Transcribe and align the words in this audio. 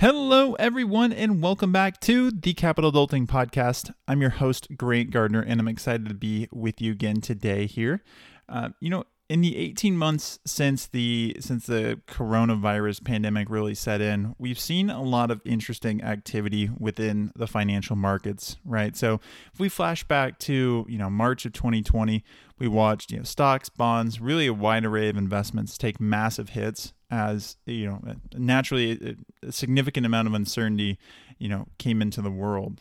Hello, 0.00 0.54
everyone, 0.54 1.12
and 1.12 1.42
welcome 1.42 1.72
back 1.72 2.00
to 2.00 2.30
the 2.30 2.54
Capital 2.54 2.90
Adulting 2.90 3.26
Podcast. 3.26 3.92
I'm 4.08 4.22
your 4.22 4.30
host, 4.30 4.68
Grant 4.78 5.10
Gardner, 5.10 5.42
and 5.42 5.60
I'm 5.60 5.68
excited 5.68 6.08
to 6.08 6.14
be 6.14 6.48
with 6.50 6.80
you 6.80 6.92
again 6.92 7.20
today 7.20 7.66
here. 7.66 8.02
Uh, 8.48 8.70
you 8.80 8.88
know, 8.88 9.04
in 9.30 9.42
the 9.42 9.56
18 9.56 9.96
months 9.96 10.40
since 10.44 10.88
the 10.88 11.36
since 11.38 11.66
the 11.66 12.00
coronavirus 12.08 13.04
pandemic 13.04 13.48
really 13.48 13.76
set 13.76 14.00
in, 14.00 14.34
we've 14.38 14.58
seen 14.58 14.90
a 14.90 15.00
lot 15.00 15.30
of 15.30 15.40
interesting 15.44 16.02
activity 16.02 16.68
within 16.80 17.30
the 17.36 17.46
financial 17.46 17.94
markets, 17.94 18.56
right? 18.64 18.96
So, 18.96 19.20
if 19.54 19.60
we 19.60 19.68
flash 19.68 20.02
back 20.02 20.40
to, 20.40 20.84
you 20.88 20.98
know, 20.98 21.08
March 21.08 21.46
of 21.46 21.52
2020, 21.52 22.24
we 22.58 22.66
watched, 22.66 23.12
you 23.12 23.18
know, 23.18 23.22
stocks, 23.22 23.68
bonds, 23.68 24.20
really 24.20 24.48
a 24.48 24.52
wide 24.52 24.84
array 24.84 25.08
of 25.08 25.16
investments 25.16 25.78
take 25.78 26.00
massive 26.00 26.48
hits 26.48 26.92
as, 27.08 27.56
you 27.66 27.86
know, 27.86 28.02
naturally 28.36 29.16
a 29.44 29.52
significant 29.52 30.06
amount 30.06 30.26
of 30.26 30.34
uncertainty, 30.34 30.98
you 31.38 31.48
know, 31.48 31.68
came 31.78 32.02
into 32.02 32.20
the 32.20 32.32
world. 32.32 32.80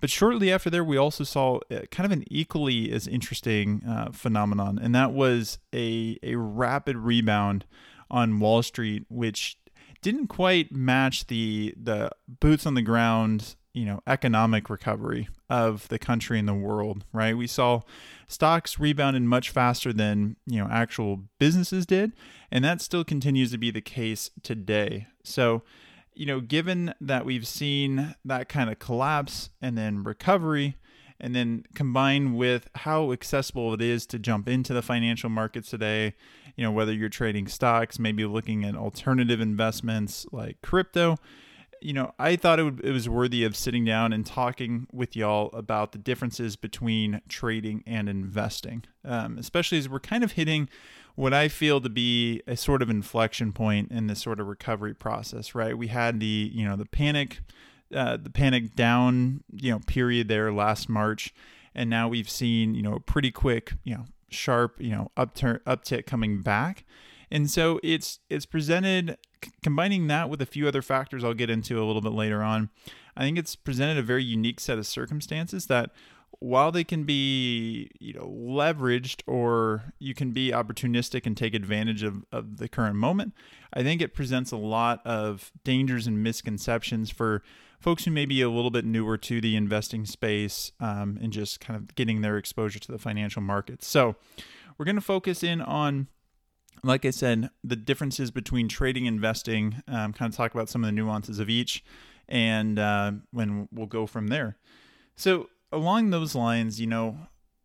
But 0.00 0.10
shortly 0.10 0.50
after 0.50 0.70
there, 0.70 0.82
we 0.82 0.96
also 0.96 1.24
saw 1.24 1.60
uh, 1.70 1.80
kind 1.90 2.06
of 2.06 2.12
an 2.12 2.24
equally 2.30 2.90
as 2.90 3.06
interesting 3.06 3.82
uh, 3.84 4.10
phenomenon, 4.12 4.78
and 4.78 4.94
that 4.94 5.12
was 5.12 5.58
a, 5.74 6.18
a 6.22 6.36
rapid 6.36 6.96
rebound 6.96 7.66
on 8.10 8.40
Wall 8.40 8.62
Street, 8.62 9.04
which 9.08 9.58
didn't 10.02 10.28
quite 10.28 10.72
match 10.72 11.26
the 11.26 11.74
the 11.80 12.10
boots 12.26 12.64
on 12.66 12.74
the 12.74 12.82
ground, 12.82 13.56
you 13.74 13.84
know, 13.84 14.00
economic 14.06 14.70
recovery 14.70 15.28
of 15.50 15.86
the 15.88 15.98
country 15.98 16.38
and 16.38 16.48
the 16.48 16.54
world. 16.54 17.04
Right? 17.12 17.36
We 17.36 17.46
saw 17.46 17.82
stocks 18.26 18.80
rebounded 18.80 19.22
much 19.22 19.50
faster 19.50 19.92
than 19.92 20.36
you 20.46 20.60
know 20.60 20.68
actual 20.70 21.24
businesses 21.38 21.84
did, 21.84 22.12
and 22.50 22.64
that 22.64 22.80
still 22.80 23.04
continues 23.04 23.50
to 23.52 23.58
be 23.58 23.70
the 23.70 23.82
case 23.82 24.30
today. 24.42 25.08
So 25.22 25.62
you 26.20 26.26
know, 26.26 26.38
given 26.38 26.92
that 27.00 27.24
we've 27.24 27.46
seen 27.46 28.14
that 28.26 28.46
kind 28.46 28.68
of 28.68 28.78
collapse 28.78 29.48
and 29.62 29.78
then 29.78 30.04
recovery, 30.04 30.76
and 31.18 31.34
then 31.34 31.64
combined 31.74 32.36
with 32.36 32.68
how 32.74 33.10
accessible 33.10 33.72
it 33.72 33.80
is 33.80 34.04
to 34.04 34.18
jump 34.18 34.46
into 34.46 34.74
the 34.74 34.82
financial 34.82 35.30
markets 35.30 35.70
today, 35.70 36.14
you 36.56 36.62
know, 36.62 36.70
whether 36.70 36.92
you're 36.92 37.08
trading 37.08 37.48
stocks, 37.48 37.98
maybe 37.98 38.26
looking 38.26 38.66
at 38.66 38.76
alternative 38.76 39.40
investments 39.40 40.26
like 40.30 40.60
crypto, 40.60 41.16
you 41.80 41.94
know, 41.94 42.12
I 42.18 42.36
thought 42.36 42.60
it, 42.60 42.64
would, 42.64 42.84
it 42.84 42.92
was 42.92 43.08
worthy 43.08 43.42
of 43.44 43.56
sitting 43.56 43.86
down 43.86 44.12
and 44.12 44.26
talking 44.26 44.88
with 44.92 45.16
y'all 45.16 45.48
about 45.54 45.92
the 45.92 45.98
differences 45.98 46.54
between 46.54 47.22
trading 47.30 47.82
and 47.86 48.10
investing, 48.10 48.84
um, 49.06 49.38
especially 49.38 49.78
as 49.78 49.88
we're 49.88 50.00
kind 50.00 50.22
of 50.22 50.32
hitting 50.32 50.68
what 51.14 51.34
I 51.34 51.48
feel 51.48 51.80
to 51.80 51.88
be 51.88 52.42
a 52.46 52.56
sort 52.56 52.82
of 52.82 52.90
inflection 52.90 53.52
point 53.52 53.90
in 53.90 54.06
this 54.06 54.20
sort 54.20 54.40
of 54.40 54.46
recovery 54.46 54.94
process, 54.94 55.54
right? 55.54 55.76
We 55.76 55.88
had 55.88 56.20
the, 56.20 56.50
you 56.52 56.64
know, 56.64 56.76
the 56.76 56.86
panic, 56.86 57.40
uh, 57.94 58.16
the 58.16 58.30
panic 58.30 58.74
down, 58.74 59.42
you 59.52 59.70
know, 59.70 59.80
period 59.86 60.28
there 60.28 60.52
last 60.52 60.88
March. 60.88 61.34
And 61.74 61.90
now 61.90 62.08
we've 62.08 62.30
seen, 62.30 62.74
you 62.74 62.82
know, 62.82 62.94
a 62.94 63.00
pretty 63.00 63.30
quick, 63.30 63.74
you 63.84 63.94
know, 63.94 64.06
sharp, 64.28 64.76
you 64.80 64.90
know, 64.90 65.10
upturn, 65.16 65.60
uptick 65.66 66.06
coming 66.06 66.40
back. 66.42 66.84
And 67.30 67.50
so 67.50 67.78
it's, 67.82 68.20
it's 68.28 68.46
presented, 68.46 69.16
c- 69.44 69.52
combining 69.62 70.06
that 70.08 70.28
with 70.28 70.42
a 70.42 70.46
few 70.46 70.66
other 70.66 70.82
factors 70.82 71.22
I'll 71.22 71.34
get 71.34 71.50
into 71.50 71.82
a 71.82 71.84
little 71.84 72.02
bit 72.02 72.12
later 72.12 72.42
on. 72.42 72.70
I 73.16 73.22
think 73.22 73.38
it's 73.38 73.56
presented 73.56 73.98
a 73.98 74.02
very 74.02 74.24
unique 74.24 74.60
set 74.60 74.78
of 74.78 74.86
circumstances 74.86 75.66
that 75.66 75.90
while 76.40 76.72
they 76.72 76.84
can 76.84 77.04
be 77.04 77.90
you 78.00 78.12
know 78.12 78.26
leveraged 78.26 79.22
or 79.26 79.92
you 79.98 80.14
can 80.14 80.32
be 80.32 80.50
opportunistic 80.50 81.26
and 81.26 81.36
take 81.36 81.54
advantage 81.54 82.02
of, 82.02 82.24
of 82.32 82.56
the 82.56 82.68
current 82.68 82.96
moment 82.96 83.32
i 83.72 83.82
think 83.82 84.00
it 84.00 84.14
presents 84.14 84.50
a 84.50 84.56
lot 84.56 85.04
of 85.06 85.52
dangers 85.64 86.06
and 86.06 86.22
misconceptions 86.22 87.10
for 87.10 87.42
folks 87.80 88.04
who 88.04 88.10
may 88.10 88.26
be 88.26 88.42
a 88.42 88.50
little 88.50 88.70
bit 88.70 88.84
newer 88.84 89.16
to 89.16 89.40
the 89.40 89.56
investing 89.56 90.04
space 90.04 90.70
um, 90.80 91.18
and 91.22 91.32
just 91.32 91.60
kind 91.60 91.76
of 91.76 91.94
getting 91.94 92.20
their 92.20 92.36
exposure 92.36 92.78
to 92.78 92.92
the 92.92 92.98
financial 92.98 93.40
markets. 93.40 93.86
So 93.86 94.16
we're 94.76 94.84
going 94.84 94.96
to 94.96 95.02
focus 95.02 95.42
in 95.42 95.60
on 95.60 96.08
like 96.82 97.04
i 97.04 97.10
said 97.10 97.50
the 97.62 97.76
differences 97.76 98.30
between 98.30 98.68
trading 98.68 99.06
and 99.06 99.16
investing 99.16 99.82
um, 99.88 100.12
kind 100.12 100.30
of 100.30 100.36
talk 100.36 100.54
about 100.54 100.68
some 100.68 100.82
of 100.82 100.88
the 100.88 100.92
nuances 100.92 101.38
of 101.38 101.50
each 101.50 101.84
and 102.28 102.78
uh, 102.78 103.12
when 103.32 103.68
we'll 103.72 103.86
go 103.86 104.06
from 104.06 104.28
there. 104.28 104.56
So 105.16 105.48
along 105.72 106.10
those 106.10 106.34
lines, 106.34 106.80
you 106.80 106.86
know, 106.86 107.18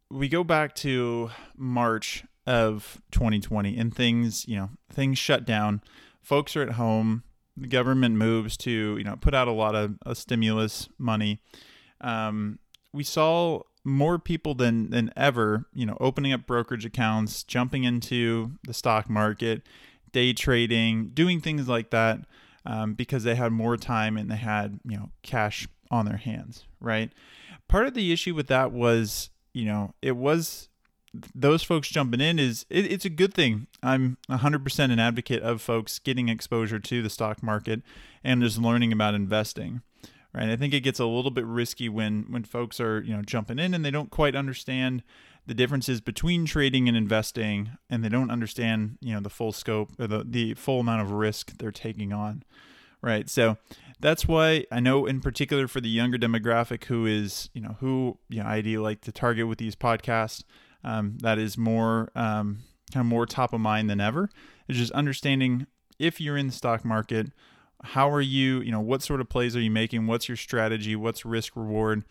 we 0.10 0.30
go 0.30 0.44
back 0.44 0.76
to 0.76 1.32
March 1.56 2.24
of 2.46 3.02
2020 3.12 3.78
and 3.78 3.96
things, 3.96 4.48
you 4.48 4.56
know, 4.56 4.70
things 4.92 5.18
shut 5.18 5.46
down. 5.46 5.82
Folks 6.22 6.56
are 6.56 6.62
at 6.62 6.74
home. 6.74 7.24
The 7.58 7.68
government 7.68 8.16
moves 8.16 8.58
to, 8.58 8.98
you 8.98 9.04
know, 9.04 9.16
put 9.16 9.34
out 9.34 9.48
a 9.48 9.52
lot 9.52 9.76
of, 9.76 9.96
of 10.06 10.18
stimulus 10.18 10.90
money. 10.98 11.40
Um, 12.02 12.60
we 12.94 13.04
saw 13.04 13.62
more 13.84 14.18
people 14.20 14.56
than 14.56 14.90
than 14.90 15.12
ever, 15.16 15.66
you 15.74 15.86
know, 15.86 15.98
opening 16.00 16.34
up 16.34 16.46
brokerage 16.46 16.86
accounts, 16.86 17.44
jumping 17.44 17.84
into 17.84 18.52
the 18.64 18.74
stock 18.74 19.10
market, 19.10 19.62
day 20.12 20.34
trading, 20.34 21.10
doing 21.14 21.40
things 21.40 21.68
like 21.68 21.92
that, 21.92 22.26
um, 22.66 22.94
because 22.94 23.24
they 23.24 23.36
had 23.36 23.52
more 23.52 23.78
time 23.78 24.18
and 24.18 24.30
they 24.30 24.38
had, 24.38 24.80
you 24.84 24.98
know, 24.98 25.12
cash 25.22 25.68
on 25.92 26.06
their 26.06 26.18
hands, 26.18 26.66
right? 26.82 27.12
Part 27.68 27.88
of 27.88 27.94
the 27.94 28.12
issue 28.12 28.36
with 28.36 28.48
that 28.48 28.72
was, 28.72 29.30
you 29.54 29.66
know, 29.66 29.94
it 30.02 30.16
was 30.16 30.70
those 31.34 31.64
folks 31.64 31.88
jumping 31.88 32.22
in 32.22 32.40
is 32.40 32.66
it, 32.70 32.92
it's 32.92 33.06
a 33.06 33.10
good 33.10 33.34
thing. 33.34 33.68
I'm 33.82 34.18
100% 34.30 34.92
an 34.92 35.00
advocate 35.00 35.44
of 35.44 35.62
folks 35.62 36.00
getting 36.00 36.30
exposure 36.30 36.80
to 36.80 37.02
the 37.02 37.10
stock 37.10 37.42
market 37.42 37.82
and 38.24 38.42
just 38.42 38.58
learning 38.58 38.92
about 38.92 39.14
investing. 39.14 39.82
Right? 40.34 40.50
I 40.50 40.58
think 40.58 40.74
it 40.74 40.82
gets 40.82 41.00
a 41.00 41.06
little 41.06 41.32
bit 41.32 41.46
risky 41.46 41.88
when 41.88 42.26
when 42.30 42.44
folks 42.44 42.82
are, 42.82 43.02
you 43.02 43.16
know, 43.16 43.22
jumping 43.22 43.58
in 43.58 43.74
and 43.74 43.86
they 43.86 43.92
don't 43.92 44.12
quite 44.12 44.36
understand 44.36 45.02
the 45.48 45.54
differences 45.54 46.02
between 46.02 46.46
trading 46.46 46.90
and 46.90 46.98
investing 46.98 47.78
and 47.90 48.04
they 48.04 48.10
don't 48.10 48.32
understand, 48.32 48.98
you 49.00 49.14
know, 49.14 49.22
the 49.22 49.30
full 49.30 49.54
scope 49.54 49.92
or 49.98 50.08
the 50.08 50.26
the 50.28 50.54
full 50.56 50.82
amount 50.82 51.04
of 51.04 51.12
risk 51.12 51.58
they're 51.58 51.72
taking 51.72 52.12
on. 52.12 52.44
Right? 53.02 53.30
So, 53.30 53.58
that's 54.00 54.28
why 54.28 54.66
I 54.72 54.80
know 54.80 55.06
in 55.06 55.22
particular 55.22 55.68
for 55.68 55.82
the 55.82 55.90
younger 55.90 56.18
demographic 56.18 56.86
who 56.86 57.06
is, 57.06 57.50
you 57.54 57.62
know, 57.62 57.78
who 57.80 58.18
you 58.30 58.42
know, 58.42 58.48
I 58.48 58.56
ideally 58.56 58.84
like 58.84 59.02
to 59.02 59.12
target 59.12 59.48
with 59.48 59.58
these 59.58 59.76
podcasts, 59.76 60.44
um, 60.84 61.18
that 61.22 61.40
is 61.40 61.58
more 61.58 62.12
um, 62.16 62.60
kind 62.94 63.02
of 63.02 63.06
more 63.06 63.26
top 63.26 63.54
of 63.54 63.62
mind 63.62 63.90
than 63.90 64.02
ever. 64.02 64.30
Is 64.68 64.78
just 64.78 64.92
understanding 64.92 65.68
if 66.00 66.20
you're 66.20 66.38
in 66.38 66.48
the 66.48 66.54
stock 66.54 66.84
market, 66.84 67.32
how 67.84 68.10
are 68.10 68.22
you, 68.22 68.62
you 68.62 68.72
know, 68.72 68.80
what 68.80 69.02
sort 69.02 69.22
of 69.22 69.30
plays 69.30 69.56
are 69.56 69.62
you 69.62 69.72
making? 69.72 70.08
What's 70.08 70.28
your 70.28 70.38
strategy? 70.38 70.96
What's 70.96 71.26
risk 71.26 71.56
reward? 71.56 72.04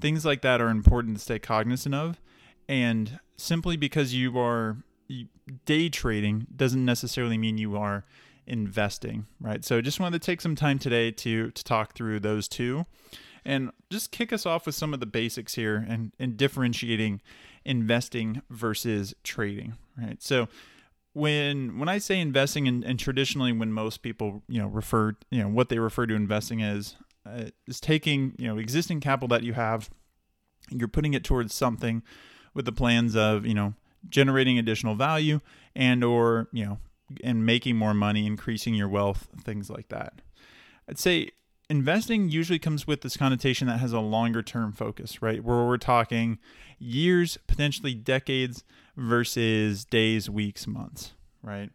Things 0.00 0.24
like 0.24 0.42
that 0.42 0.60
are 0.60 0.68
important 0.68 1.16
to 1.16 1.22
stay 1.22 1.38
cognizant 1.38 1.94
of. 1.94 2.20
And 2.68 3.20
simply 3.36 3.76
because 3.76 4.14
you 4.14 4.38
are 4.38 4.78
day 5.64 5.88
trading 5.88 6.46
doesn't 6.54 6.84
necessarily 6.84 7.36
mean 7.36 7.58
you 7.58 7.76
are 7.76 8.04
investing, 8.46 9.26
right? 9.40 9.64
So 9.64 9.78
I 9.78 9.80
just 9.80 10.00
wanted 10.00 10.20
to 10.20 10.26
take 10.26 10.40
some 10.40 10.56
time 10.56 10.78
today 10.78 11.10
to 11.10 11.50
to 11.50 11.64
talk 11.64 11.94
through 11.94 12.20
those 12.20 12.48
two 12.48 12.86
and 13.44 13.70
just 13.90 14.10
kick 14.10 14.32
us 14.32 14.46
off 14.46 14.66
with 14.66 14.74
some 14.74 14.92
of 14.92 15.00
the 15.00 15.06
basics 15.06 15.54
here 15.54 15.84
and, 15.88 16.12
and 16.18 16.36
differentiating 16.36 17.20
investing 17.64 18.42
versus 18.50 19.14
trading, 19.22 19.74
right? 19.96 20.22
So 20.22 20.48
when 21.12 21.78
when 21.78 21.88
I 21.88 21.98
say 21.98 22.20
investing 22.20 22.68
and, 22.68 22.84
and 22.84 22.98
traditionally 22.98 23.52
when 23.52 23.72
most 23.72 24.02
people 24.02 24.42
you 24.48 24.60
know 24.60 24.68
refer 24.68 25.16
you 25.30 25.42
know 25.42 25.48
what 25.48 25.68
they 25.68 25.78
refer 25.78 26.06
to 26.06 26.14
investing 26.14 26.62
as 26.62 26.96
uh, 27.26 27.44
is 27.66 27.80
taking 27.80 28.34
you 28.38 28.46
know 28.46 28.58
existing 28.58 29.00
capital 29.00 29.28
that 29.28 29.42
you 29.42 29.54
have 29.54 29.90
you're 30.70 30.88
putting 30.88 31.14
it 31.14 31.24
towards 31.24 31.52
something 31.52 32.02
with 32.54 32.64
the 32.64 32.72
plans 32.72 33.16
of 33.16 33.44
you 33.44 33.54
know 33.54 33.74
generating 34.08 34.58
additional 34.58 34.94
value 34.94 35.40
and 35.74 36.04
or 36.04 36.48
you 36.52 36.64
know 36.64 36.78
and 37.22 37.44
making 37.44 37.76
more 37.76 37.94
money, 37.94 38.26
increasing 38.26 38.74
your 38.74 38.88
wealth, 38.88 39.28
things 39.42 39.70
like 39.70 39.88
that. 39.88 40.20
I'd 40.88 40.98
say 40.98 41.30
investing 41.68 42.28
usually 42.28 42.58
comes 42.58 42.86
with 42.86 43.00
this 43.02 43.16
connotation 43.16 43.68
that 43.68 43.78
has 43.78 43.92
a 43.92 44.00
longer 44.00 44.42
term 44.42 44.72
focus, 44.72 45.22
right? 45.22 45.42
Where 45.42 45.64
we're 45.64 45.78
talking 45.78 46.38
years, 46.78 47.38
potentially 47.46 47.94
decades 47.94 48.64
versus 48.96 49.84
days, 49.84 50.28
weeks, 50.28 50.66
months, 50.66 51.12
right? 51.42 51.70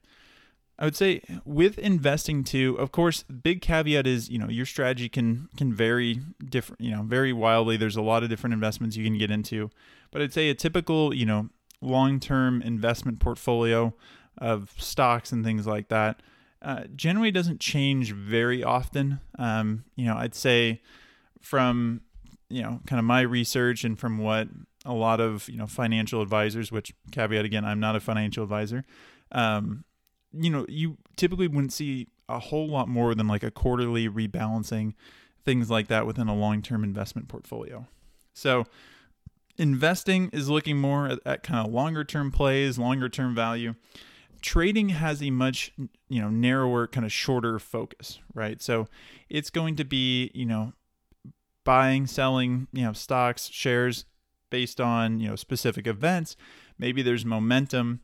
I 0.78 0.84
would 0.84 0.96
say 0.96 1.22
with 1.46 1.80
investing 1.80 2.44
too, 2.44 2.76
of 2.78 2.92
course, 2.92 3.24
big 3.24 3.62
caveat 3.62 4.06
is, 4.06 4.30
you 4.30 4.38
know, 4.38 4.50
your 4.50 4.66
strategy 4.66 5.08
can 5.08 5.48
can 5.56 5.74
vary 5.74 6.20
different, 6.44 6.82
you 6.82 6.92
know, 6.92 7.04
very 7.04 7.32
wildly. 7.32 7.78
There's 7.78 7.96
a 7.96 8.02
lot 8.02 8.24
of 8.24 8.30
different 8.30 8.54
investments 8.54 8.98
you 8.98 9.06
can 9.06 9.18
get 9.18 9.32
into. 9.32 9.70
But 10.12 10.22
I'd 10.22 10.34
say 10.34 10.50
a 10.50 10.54
typical, 10.54 11.14
you 11.14 11.26
know, 11.26 11.50
long-term 11.82 12.62
investment 12.62 13.22
portfolio 13.22 13.94
of 14.38 14.74
stocks 14.78 15.32
and 15.32 15.44
things 15.44 15.66
like 15.66 15.88
that 15.90 16.22
uh, 16.66 16.86
generally 16.96 17.32
doesn't 17.32 17.60
change 17.60 18.12
very 18.12 18.64
often. 18.64 19.20
Um, 19.38 19.86
you 19.96 20.06
know, 20.06 20.16
I'd 20.18 20.34
say 20.34 20.82
from 21.40 22.02
you 22.50 22.64
know 22.64 22.82
kind 22.88 23.00
of 23.00 23.06
my 23.06 23.22
research 23.22 23.84
and 23.84 23.98
from 23.98 24.18
what 24.18 24.48
a 24.84 24.94
lot 24.94 25.22
of 25.22 25.48
you 25.48 25.58
know 25.58 25.68
financial 25.68 26.22
advisors, 26.22 26.72
which 26.72 26.94
caveat 27.12 27.46
again, 27.46 27.64
I'm 27.64 27.80
not 27.80 27.96
a 27.96 28.00
financial 28.00 28.44
advisor. 28.44 28.84
Um, 29.32 29.86
you 30.34 30.50
know, 30.50 30.66
you 30.68 30.98
typically 31.16 31.48
wouldn't 31.48 31.72
see 31.72 32.08
a 32.28 32.40
whole 32.40 32.68
lot 32.68 32.88
more 32.88 33.14
than 33.14 33.28
like 33.28 33.44
a 33.44 33.52
quarterly 33.52 34.10
rebalancing, 34.10 34.94
things 35.44 35.70
like 35.70 35.88
that 35.88 36.08
within 36.08 36.28
a 36.28 36.36
long 36.36 36.64
term 36.64 36.84
investment 36.84 37.28
portfolio. 37.28 37.86
So, 38.34 38.66
investing 39.56 40.32
is 40.34 40.50
looking 40.50 40.78
more 40.78 41.08
at, 41.08 41.20
at 41.28 41.44
kind 41.44 41.66
of 41.66 41.72
longer 41.72 42.04
term 42.04 42.32
plays, 42.32 42.80
longer 42.80 43.08
term 43.08 43.36
value. 43.36 43.76
Trading 44.46 44.90
has 44.90 45.24
a 45.24 45.32
much 45.32 45.72
you 46.08 46.22
know 46.22 46.30
narrower 46.30 46.86
kind 46.86 47.04
of 47.04 47.12
shorter 47.12 47.58
focus, 47.58 48.20
right? 48.36 48.62
So 48.62 48.88
it's 49.28 49.50
going 49.50 49.76
to 49.78 49.84
be 49.84 50.30
you 50.36 50.46
know 50.46 50.74
buying, 51.64 52.06
selling 52.06 52.68
you 52.72 52.84
know 52.84 52.94
stocks, 52.94 53.50
shares 53.50 54.06
based 54.52 54.80
on 54.80 55.20
you 55.20 55.28
know 55.28 55.36
specific 55.36 55.88
events. 55.88 56.38
Maybe 56.78 57.02
there's 57.02 57.26
momentum 57.26 58.02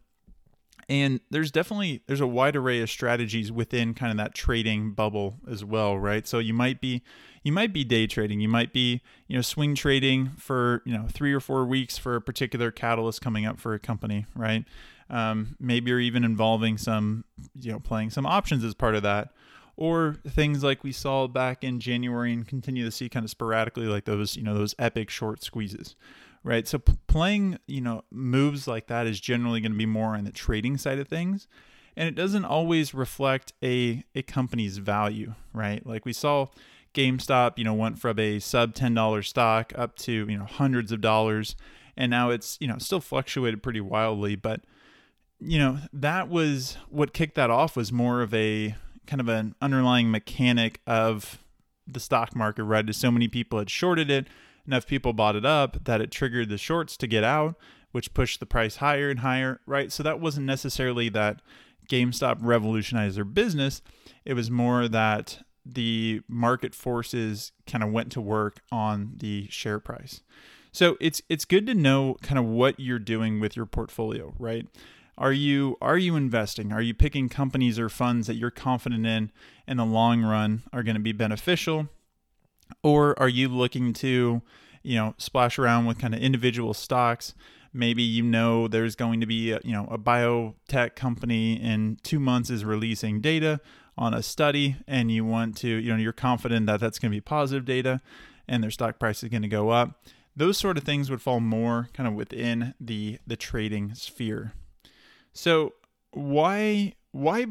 and 0.89 1.21
there's 1.29 1.51
definitely 1.51 2.01
there's 2.07 2.21
a 2.21 2.27
wide 2.27 2.55
array 2.55 2.81
of 2.81 2.89
strategies 2.89 3.51
within 3.51 3.93
kind 3.93 4.11
of 4.11 4.17
that 4.17 4.33
trading 4.33 4.91
bubble 4.91 5.37
as 5.49 5.63
well 5.63 5.97
right 5.97 6.27
so 6.27 6.39
you 6.39 6.53
might 6.53 6.81
be 6.81 7.01
you 7.43 7.51
might 7.51 7.71
be 7.73 7.83
day 7.83 8.07
trading 8.07 8.41
you 8.41 8.49
might 8.49 8.73
be 8.73 9.01
you 9.27 9.35
know 9.35 9.41
swing 9.41 9.73
trading 9.73 10.31
for 10.37 10.81
you 10.85 10.93
know 10.93 11.05
three 11.09 11.33
or 11.33 11.39
four 11.39 11.65
weeks 11.65 11.97
for 11.97 12.15
a 12.15 12.21
particular 12.21 12.71
catalyst 12.71 13.21
coming 13.21 13.45
up 13.45 13.59
for 13.59 13.73
a 13.73 13.79
company 13.79 14.25
right 14.35 14.65
um, 15.11 15.55
maybe 15.59 15.89
you're 15.89 15.99
even 15.99 16.23
involving 16.23 16.77
some 16.77 17.25
you 17.59 17.71
know 17.71 17.79
playing 17.79 18.09
some 18.09 18.25
options 18.25 18.63
as 18.63 18.73
part 18.73 18.95
of 18.95 19.03
that 19.03 19.29
or 19.77 20.17
things 20.27 20.63
like 20.63 20.83
we 20.83 20.91
saw 20.91 21.27
back 21.27 21.63
in 21.63 21.79
January 21.79 22.33
and 22.33 22.47
continue 22.47 22.83
to 22.83 22.91
see 22.91 23.07
kind 23.07 23.23
of 23.23 23.29
sporadically 23.29 23.85
like 23.85 24.05
those 24.05 24.35
you 24.35 24.43
know 24.43 24.55
those 24.55 24.73
epic 24.79 25.09
short 25.09 25.43
squeezes 25.43 25.95
right? 26.43 26.67
So 26.67 26.79
p- 26.79 26.97
playing, 27.07 27.59
you 27.67 27.81
know, 27.81 28.03
moves 28.11 28.67
like 28.67 28.87
that 28.87 29.07
is 29.07 29.19
generally 29.19 29.61
going 29.61 29.71
to 29.71 29.77
be 29.77 29.85
more 29.85 30.15
on 30.15 30.23
the 30.23 30.31
trading 30.31 30.77
side 30.77 30.99
of 30.99 31.07
things, 31.07 31.47
and 31.95 32.07
it 32.07 32.15
doesn't 32.15 32.45
always 32.45 32.93
reflect 32.93 33.53
a 33.63 34.03
a 34.15 34.21
company's 34.23 34.77
value, 34.77 35.33
right? 35.53 35.85
Like 35.85 36.05
we 36.05 36.13
saw 36.13 36.47
GameStop, 36.93 37.57
you 37.57 37.63
know, 37.63 37.73
went 37.73 37.99
from 37.99 38.19
a 38.19 38.39
sub 38.39 38.73
ten 38.73 38.93
dollar 38.93 39.21
stock 39.21 39.73
up 39.75 39.95
to 39.97 40.11
you 40.11 40.37
know 40.37 40.45
hundreds 40.45 40.91
of 40.91 41.01
dollars, 41.01 41.55
and 41.95 42.09
now 42.09 42.29
it's 42.29 42.57
you 42.59 42.67
know 42.67 42.77
still 42.77 43.01
fluctuated 43.01 43.61
pretty 43.63 43.81
wildly, 43.81 44.35
but 44.35 44.61
you 45.41 45.57
know 45.57 45.79
that 45.91 46.29
was 46.29 46.77
what 46.89 47.13
kicked 47.13 47.35
that 47.35 47.49
off 47.49 47.75
was 47.75 47.91
more 47.91 48.21
of 48.21 48.33
a 48.33 48.75
kind 49.07 49.19
of 49.19 49.27
an 49.27 49.55
underlying 49.61 50.11
mechanic 50.11 50.79
of 50.85 51.39
the 51.87 51.99
stock 51.99 52.35
market, 52.35 52.63
right? 52.63 52.93
So 52.93 53.11
many 53.11 53.27
people 53.27 53.59
had 53.59 53.69
shorted 53.69 54.09
it, 54.09 54.27
enough 54.65 54.87
people 54.87 55.13
bought 55.13 55.35
it 55.35 55.45
up 55.45 55.83
that 55.85 55.99
it 55.99 56.11
triggered 56.11 56.49
the 56.49 56.57
shorts 56.57 56.95
to 56.97 57.07
get 57.07 57.23
out, 57.23 57.55
which 57.91 58.13
pushed 58.13 58.39
the 58.39 58.45
price 58.45 58.77
higher 58.77 59.09
and 59.09 59.19
higher, 59.19 59.59
right? 59.65 59.91
So 59.91 60.03
that 60.03 60.19
wasn't 60.19 60.45
necessarily 60.45 61.09
that 61.09 61.41
GameStop 61.89 62.37
revolutionized 62.41 63.17
their 63.17 63.25
business. 63.25 63.81
It 64.23 64.35
was 64.35 64.49
more 64.49 64.87
that 64.87 65.39
the 65.65 66.21
market 66.27 66.73
forces 66.73 67.51
kind 67.67 67.83
of 67.83 67.91
went 67.91 68.11
to 68.13 68.21
work 68.21 68.61
on 68.71 69.13
the 69.17 69.47
share 69.49 69.79
price. 69.79 70.21
So 70.71 70.95
it's 71.01 71.21
it's 71.27 71.43
good 71.43 71.67
to 71.67 71.73
know 71.73 72.15
kind 72.21 72.39
of 72.39 72.45
what 72.45 72.79
you're 72.79 72.99
doing 72.99 73.39
with 73.39 73.57
your 73.57 73.65
portfolio, 73.65 74.33
right? 74.39 74.67
Are 75.21 75.31
you 75.31 75.77
are 75.81 75.99
you 75.99 76.15
investing? 76.15 76.73
Are 76.73 76.81
you 76.81 76.93
picking 76.95 77.29
companies 77.29 77.77
or 77.77 77.89
funds 77.89 78.25
that 78.25 78.35
you're 78.35 78.51
confident 78.51 79.05
in 79.05 79.31
in 79.67 79.77
the 79.77 79.85
long 79.85 80.23
run 80.23 80.63
are 80.73 80.81
going 80.83 80.95
to 80.95 81.01
be 81.01 81.13
beneficial 81.13 81.89
or 82.83 83.17
are 83.19 83.29
you 83.29 83.47
looking 83.47 83.93
to, 83.93 84.41
you 84.83 84.95
know, 84.95 85.13
splash 85.17 85.59
around 85.59 85.85
with 85.85 85.99
kind 85.99 86.15
of 86.15 86.21
individual 86.21 86.73
stocks? 86.73 87.33
Maybe 87.73 88.03
you 88.03 88.23
know 88.23 88.67
there's 88.67 88.95
going 88.95 89.21
to 89.21 89.25
be, 89.25 89.51
a, 89.51 89.59
you 89.63 89.71
know, 89.71 89.87
a 89.91 89.97
biotech 89.97 90.95
company 90.95 91.53
in 91.53 91.99
two 92.03 92.19
months 92.19 92.49
is 92.49 92.65
releasing 92.65 93.21
data 93.21 93.61
on 93.97 94.13
a 94.13 94.23
study, 94.23 94.77
and 94.87 95.11
you 95.11 95.23
want 95.23 95.55
to, 95.57 95.67
you 95.67 95.91
know, 95.91 95.97
you're 95.97 96.11
confident 96.13 96.65
that 96.65 96.79
that's 96.79 96.99
going 96.99 97.11
to 97.11 97.15
be 97.15 97.21
positive 97.21 97.65
data, 97.65 98.01
and 98.47 98.63
their 98.63 98.71
stock 98.71 98.99
price 98.99 99.23
is 99.23 99.29
going 99.29 99.43
to 99.43 99.47
go 99.47 99.69
up. 99.69 100.03
Those 100.35 100.57
sort 100.57 100.77
of 100.77 100.83
things 100.83 101.09
would 101.09 101.21
fall 101.21 101.39
more 101.39 101.89
kind 101.93 102.07
of 102.07 102.13
within 102.13 102.73
the 102.79 103.19
the 103.27 103.35
trading 103.35 103.93
sphere. 103.93 104.53
So 105.33 105.73
why 106.11 106.93
why 107.11 107.45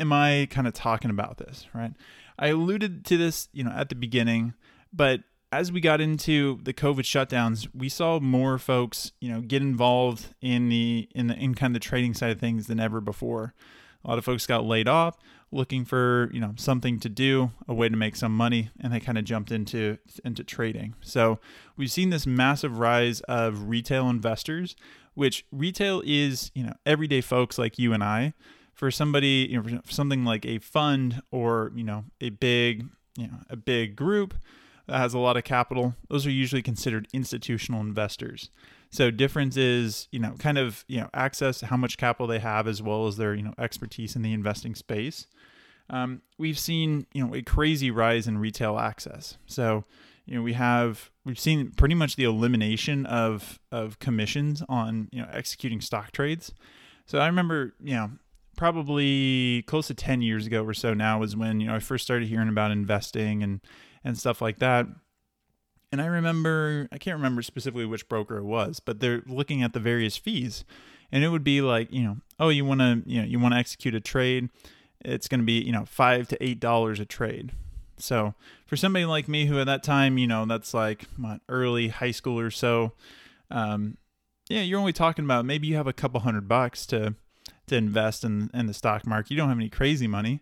am 0.00 0.12
I 0.12 0.48
kind 0.50 0.66
of 0.66 0.74
talking 0.74 1.10
about 1.10 1.38
this, 1.38 1.66
right? 1.74 1.92
I 2.38 2.48
alluded 2.48 3.04
to 3.06 3.16
this, 3.16 3.48
you 3.52 3.64
know, 3.64 3.70
at 3.70 3.88
the 3.88 3.94
beginning, 3.94 4.54
but 4.92 5.20
as 5.52 5.70
we 5.70 5.80
got 5.80 6.00
into 6.00 6.58
the 6.62 6.72
COVID 6.72 7.02
shutdowns, 7.02 7.68
we 7.74 7.90
saw 7.90 8.18
more 8.18 8.58
folks, 8.58 9.12
you 9.20 9.30
know, 9.30 9.42
get 9.42 9.60
involved 9.60 10.34
in 10.40 10.70
the 10.70 11.08
in 11.14 11.26
the 11.26 11.34
in 11.34 11.54
kind 11.54 11.76
of 11.76 11.80
the 11.80 11.86
trading 11.86 12.14
side 12.14 12.30
of 12.30 12.40
things 12.40 12.66
than 12.66 12.80
ever 12.80 13.00
before. 13.00 13.54
A 14.04 14.08
lot 14.08 14.18
of 14.18 14.24
folks 14.24 14.46
got 14.46 14.64
laid 14.64 14.88
off, 14.88 15.16
looking 15.52 15.84
for 15.84 16.30
you 16.32 16.40
know 16.40 16.54
something 16.56 16.98
to 17.00 17.08
do, 17.08 17.52
a 17.68 17.74
way 17.74 17.88
to 17.88 17.96
make 17.96 18.16
some 18.16 18.34
money, 18.34 18.70
and 18.80 18.92
they 18.92 18.98
kind 18.98 19.18
of 19.18 19.24
jumped 19.24 19.52
into 19.52 19.98
into 20.24 20.42
trading. 20.42 20.94
So 21.02 21.38
we've 21.76 21.92
seen 21.92 22.10
this 22.10 22.26
massive 22.26 22.78
rise 22.78 23.20
of 23.22 23.68
retail 23.68 24.08
investors, 24.08 24.74
which 25.14 25.44
retail 25.52 26.02
is 26.04 26.50
you 26.54 26.64
know 26.64 26.74
everyday 26.86 27.20
folks 27.20 27.58
like 27.58 27.78
you 27.78 27.92
and 27.92 28.02
I 28.02 28.34
for 28.74 28.90
somebody, 28.90 29.46
you 29.50 29.60
know, 29.60 29.80
for 29.84 29.92
something 29.92 30.24
like 30.24 30.44
a 30.44 30.58
fund 30.58 31.22
or 31.30 31.72
you 31.74 31.84
know 31.84 32.04
a 32.20 32.30
big, 32.30 32.86
you 33.16 33.28
know, 33.28 33.38
a 33.50 33.56
big 33.56 33.96
group 33.96 34.34
that 34.86 34.98
has 34.98 35.14
a 35.14 35.18
lot 35.18 35.36
of 35.36 35.44
capital, 35.44 35.94
those 36.08 36.26
are 36.26 36.30
usually 36.30 36.62
considered 36.62 37.06
institutional 37.12 37.80
investors. 37.80 38.50
So 38.90 39.10
difference 39.10 39.56
is, 39.56 40.08
you 40.10 40.18
know, 40.18 40.34
kind 40.38 40.58
of, 40.58 40.84
you 40.86 41.00
know, 41.00 41.08
access 41.14 41.62
how 41.62 41.76
much 41.76 41.96
capital 41.96 42.26
they 42.26 42.40
have 42.40 42.66
as 42.66 42.82
well 42.82 43.06
as 43.06 43.16
their, 43.16 43.34
you 43.34 43.42
know, 43.42 43.54
expertise 43.58 44.16
in 44.16 44.22
the 44.22 44.32
investing 44.32 44.74
space. 44.74 45.26
Um, 45.88 46.20
we've 46.36 46.58
seen, 46.58 47.06
you 47.14 47.26
know, 47.26 47.34
a 47.34 47.42
crazy 47.42 47.90
rise 47.90 48.26
in 48.26 48.38
retail 48.38 48.78
access. 48.78 49.38
So, 49.46 49.84
you 50.26 50.36
know, 50.36 50.42
we 50.42 50.52
have 50.52 51.10
we've 51.24 51.38
seen 51.38 51.70
pretty 51.72 51.94
much 51.94 52.16
the 52.16 52.24
elimination 52.24 53.06
of 53.06 53.58
of 53.70 53.98
commissions 53.98 54.62
on, 54.68 55.08
you 55.12 55.20
know, 55.20 55.28
executing 55.32 55.80
stock 55.80 56.12
trades. 56.12 56.52
So 57.06 57.18
I 57.18 57.26
remember, 57.26 57.74
you 57.82 57.94
know, 57.94 58.10
probably 58.56 59.62
close 59.66 59.88
to 59.88 59.94
10 59.94 60.22
years 60.22 60.46
ago 60.46 60.64
or 60.64 60.74
so 60.74 60.94
now 60.94 61.18
was 61.18 61.36
when 61.36 61.60
you 61.60 61.66
know 61.66 61.74
I 61.74 61.80
first 61.80 62.04
started 62.04 62.28
hearing 62.28 62.48
about 62.48 62.70
investing 62.70 63.42
and 63.42 63.60
and 64.04 64.18
stuff 64.18 64.40
like 64.40 64.58
that. 64.58 64.86
And 65.90 66.00
I 66.00 66.06
remember 66.06 66.88
I 66.92 66.98
can't 66.98 67.16
remember 67.16 67.42
specifically 67.42 67.86
which 67.86 68.08
broker 68.08 68.38
it 68.38 68.44
was, 68.44 68.80
but 68.80 69.00
they're 69.00 69.22
looking 69.26 69.62
at 69.62 69.72
the 69.72 69.80
various 69.80 70.16
fees. 70.16 70.64
And 71.14 71.22
it 71.22 71.28
would 71.28 71.44
be 71.44 71.60
like, 71.60 71.92
you 71.92 72.02
know, 72.02 72.16
oh, 72.40 72.48
you 72.48 72.64
want 72.64 72.80
to, 72.80 73.02
you 73.04 73.20
know, 73.20 73.26
you 73.26 73.38
want 73.38 73.52
to 73.52 73.58
execute 73.58 73.94
a 73.94 74.00
trade, 74.00 74.48
it's 75.04 75.28
going 75.28 75.40
to 75.40 75.46
be, 75.46 75.60
you 75.60 75.72
know, 75.72 75.84
5 75.84 76.28
to 76.28 76.42
8 76.42 76.58
dollars 76.58 77.00
a 77.00 77.04
trade. 77.04 77.52
So, 77.98 78.34
for 78.72 78.76
somebody 78.78 79.04
like 79.04 79.28
me 79.28 79.44
who 79.44 79.60
at 79.60 79.66
that 79.66 79.82
time, 79.82 80.16
you 80.16 80.26
know, 80.26 80.46
that's 80.46 80.72
like 80.72 81.04
what, 81.18 81.42
early 81.46 81.88
high 81.88 82.10
school 82.10 82.40
or 82.40 82.50
so, 82.50 82.92
um, 83.50 83.98
yeah, 84.48 84.62
you're 84.62 84.78
only 84.78 84.94
talking 84.94 85.26
about 85.26 85.44
maybe 85.44 85.66
you 85.66 85.76
have 85.76 85.86
a 85.86 85.92
couple 85.92 86.20
hundred 86.20 86.48
bucks 86.48 86.86
to 86.86 87.14
to 87.66 87.76
invest 87.76 88.24
in 88.24 88.48
in 88.54 88.68
the 88.68 88.72
stock 88.72 89.06
market. 89.06 89.30
You 89.30 89.36
don't 89.36 89.50
have 89.50 89.58
any 89.58 89.68
crazy 89.68 90.06
money, 90.06 90.40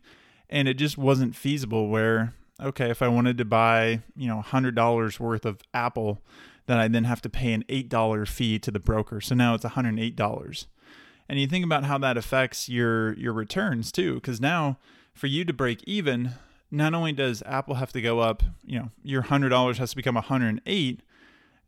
and 0.49 0.69
it 0.69 0.75
just 0.75 0.97
wasn't 0.97 1.35
feasible. 1.35 1.89
Where 1.89 2.35
okay, 2.63 2.89
if 2.89 3.03
I 3.03 3.09
wanted 3.09 3.37
to 3.39 3.45
buy 3.45 4.03
you 4.15 4.29
know 4.29 4.43
hundred 4.43 4.77
dollars 4.77 5.19
worth 5.19 5.45
of 5.45 5.59
Apple, 5.75 6.21
then 6.67 6.79
I 6.79 6.87
then 6.87 7.07
have 7.07 7.23
to 7.23 7.29
pay 7.29 7.53
an 7.53 7.65
eight 7.69 7.89
dollar 7.89 8.27
fee 8.27 8.61
to 8.61 8.71
the 8.71 8.79
broker. 8.79 9.21
So 9.21 9.35
now 9.35 9.55
it's 9.55 9.65
one 9.65 9.73
hundred 9.73 9.99
eight 9.99 10.15
dollars. 10.15 10.69
And 11.29 11.41
you 11.41 11.49
think 11.49 11.65
about 11.65 11.83
how 11.83 11.99
that 11.99 12.17
affects 12.17 12.69
your 12.69 13.13
your 13.15 13.33
returns 13.33 13.91
too, 13.91 14.15
because 14.15 14.41
now 14.41 14.79
for 15.15 15.27
you 15.27 15.45
to 15.45 15.53
break 15.53 15.83
even, 15.83 16.35
not 16.71 16.95
only 16.95 17.13
does 17.13 17.43
Apple 17.47 17.77
have 17.77 17.93
to 17.93 18.01
go 18.01 18.21
up, 18.21 18.43
you 18.65 18.79
know, 18.79 18.91
your 19.03 19.23
hundred 19.23 19.51
dollars 19.51 19.79
has 19.79 19.91
to 19.91 19.97
become 19.97 20.17
hundred 20.17 20.49
and 20.49 20.61
eight. 20.67 21.03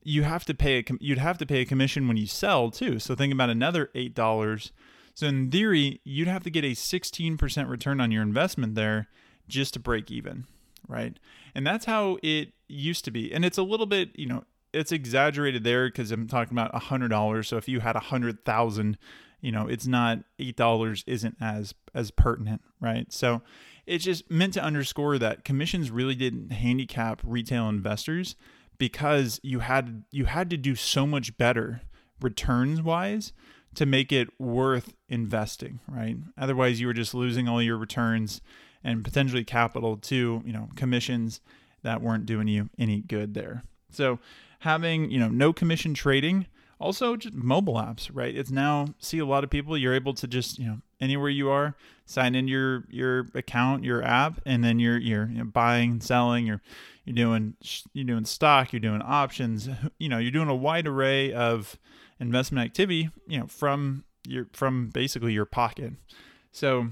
You 0.05 0.25
have 0.25 0.45
to 0.47 0.55
pay 0.55 0.79
a 0.79 0.85
you'd 1.01 1.19
have 1.19 1.39
to 1.39 1.47
pay 1.47 1.61
a 1.61 1.65
commission 1.65 2.09
when 2.09 2.17
you 2.17 2.27
sell 2.27 2.71
too. 2.71 2.99
So 2.99 3.15
think 3.15 3.33
about 3.33 3.51
another 3.51 3.91
eight 3.95 4.15
dollars 4.15 4.73
so 5.15 5.27
in 5.27 5.51
theory, 5.51 6.01
you'd 6.05 6.29
have 6.29 6.43
to 6.45 6.51
get 6.51 6.65
a 6.65 6.73
16% 6.73 7.69
return 7.69 8.01
on 8.01 8.11
your 8.11 8.23
investment 8.23 8.75
there 8.75 9.09
just 9.49 9.75
to 9.75 9.81
break 9.81 10.11
even, 10.11 10.47
right? 10.89 11.19
And 11.55 11.67
that's 11.67 11.85
how 11.85 12.19
it 12.23 12.53
used 12.69 13.05
to 13.05 13.11
be. 13.11 13.33
And 13.33 13.45
it's 13.45 13.59
a 13.59 13.63
little 13.63 13.87
bit, 13.87 14.11
you 14.15 14.27
know, 14.27 14.45
it's 14.73 14.93
exaggerated 14.93 15.65
there 15.65 15.89
because 15.89 16.11
I'm 16.13 16.29
talking 16.29 16.57
about 16.57 16.75
a 16.75 16.79
hundred 16.79 17.09
dollars. 17.09 17.49
So 17.49 17.59
if 17.59 17.69
you 17.69 17.81
had 17.81 17.95
a 17.95 18.01
hundred 18.01 18.45
thousand, 18.47 18.97
you 19.43 19.53
know, 19.53 19.67
it's 19.67 19.87
not 19.87 20.21
eight 20.39 20.57
dollars 20.57 21.05
isn't 21.07 21.37
as 21.41 21.75
as 21.95 22.11
pertinent, 22.11 22.63
right? 22.81 23.13
So 23.13 23.43
it's 23.87 24.05
just 24.05 24.31
meant 24.31 24.55
to 24.55 24.63
underscore 24.63 25.19
that 25.19 25.45
commissions 25.45 25.91
really 25.91 26.15
didn't 26.15 26.53
handicap 26.53 27.21
retail 27.25 27.69
investors 27.69 28.37
because 28.79 29.41
you 29.43 29.61
had 29.61 30.05
you 30.11 30.27
had 30.27 30.51
to 30.51 30.57
do 30.57 30.75
so 30.75 31.07
much 31.07 31.37
better 31.37 31.83
returns 32.21 32.81
wise 32.81 33.33
to 33.75 33.87
make 33.87 34.13
it 34.13 34.29
worth 34.39 34.95
investing, 35.09 35.81
right? 35.89 36.17
Otherwise, 36.37 36.81
you 36.81 36.87
were 36.87 36.93
just 36.93 37.15
losing 37.15 37.49
all 37.49 37.63
your 37.63 37.77
returns 37.77 38.41
and 38.85 39.05
potentially 39.05 39.45
capital 39.45 39.97
to, 39.97 40.43
you 40.45 40.53
know, 40.53 40.69
commissions 40.77 41.41
that 41.83 42.03
weren't 42.03 42.27
doing 42.27 42.49
you 42.49 42.69
any 42.79 43.01
good 43.01 43.35
there. 43.35 43.63
So, 43.91 44.19
having, 44.61 45.11
you 45.11 45.19
know, 45.19 45.29
no 45.29 45.53
commission 45.53 45.95
trading 45.95 46.47
Also, 46.83 47.17
just 47.17 47.35
mobile 47.35 47.75
apps, 47.75 48.11
right? 48.13 48.37
It's 48.37 48.51
now 48.51 48.89
see 48.99 49.19
a 49.19 49.27
lot 49.27 49.45
of 49.45 49.51
people. 49.51 49.79
You're 49.79 49.95
able 49.95 50.15
to 50.15 50.27
just 50.27 50.59
you 50.59 50.67
know 50.67 50.79
anywhere 51.01 51.31
you 51.31 51.49
are, 51.49 51.77
sign 52.07 52.35
in 52.35 52.49
your 52.49 52.85
your 52.91 53.29
account, 53.35 53.85
your 53.85 54.03
app, 54.03 54.41
and 54.45 54.65
then 54.65 54.79
you're 54.79 54.99
you're 54.99 55.29
you 55.29 55.39
know, 55.39 55.45
buying, 55.45 56.01
selling. 56.01 56.47
You're 56.47 56.61
you're 57.05 57.15
doing 57.15 57.55
you're 57.93 58.05
doing 58.05 58.25
stock. 58.25 58.73
You're 58.73 58.81
doing 58.81 59.03
options. 59.03 59.69
You 59.99 60.09
know, 60.09 60.19
you're 60.19 60.33
doing 60.33 60.49
a 60.49 60.55
wide 60.55 60.89
array 60.89 61.33
of 61.33 61.79
investment 62.19 62.65
activity. 62.65 63.11
You 63.29 63.41
know, 63.41 63.47
from 63.47 64.05
your 64.27 64.49
from 64.53 64.89
basically 64.89 65.33
your 65.33 65.45
pocket. 65.45 65.93
So 66.51 66.89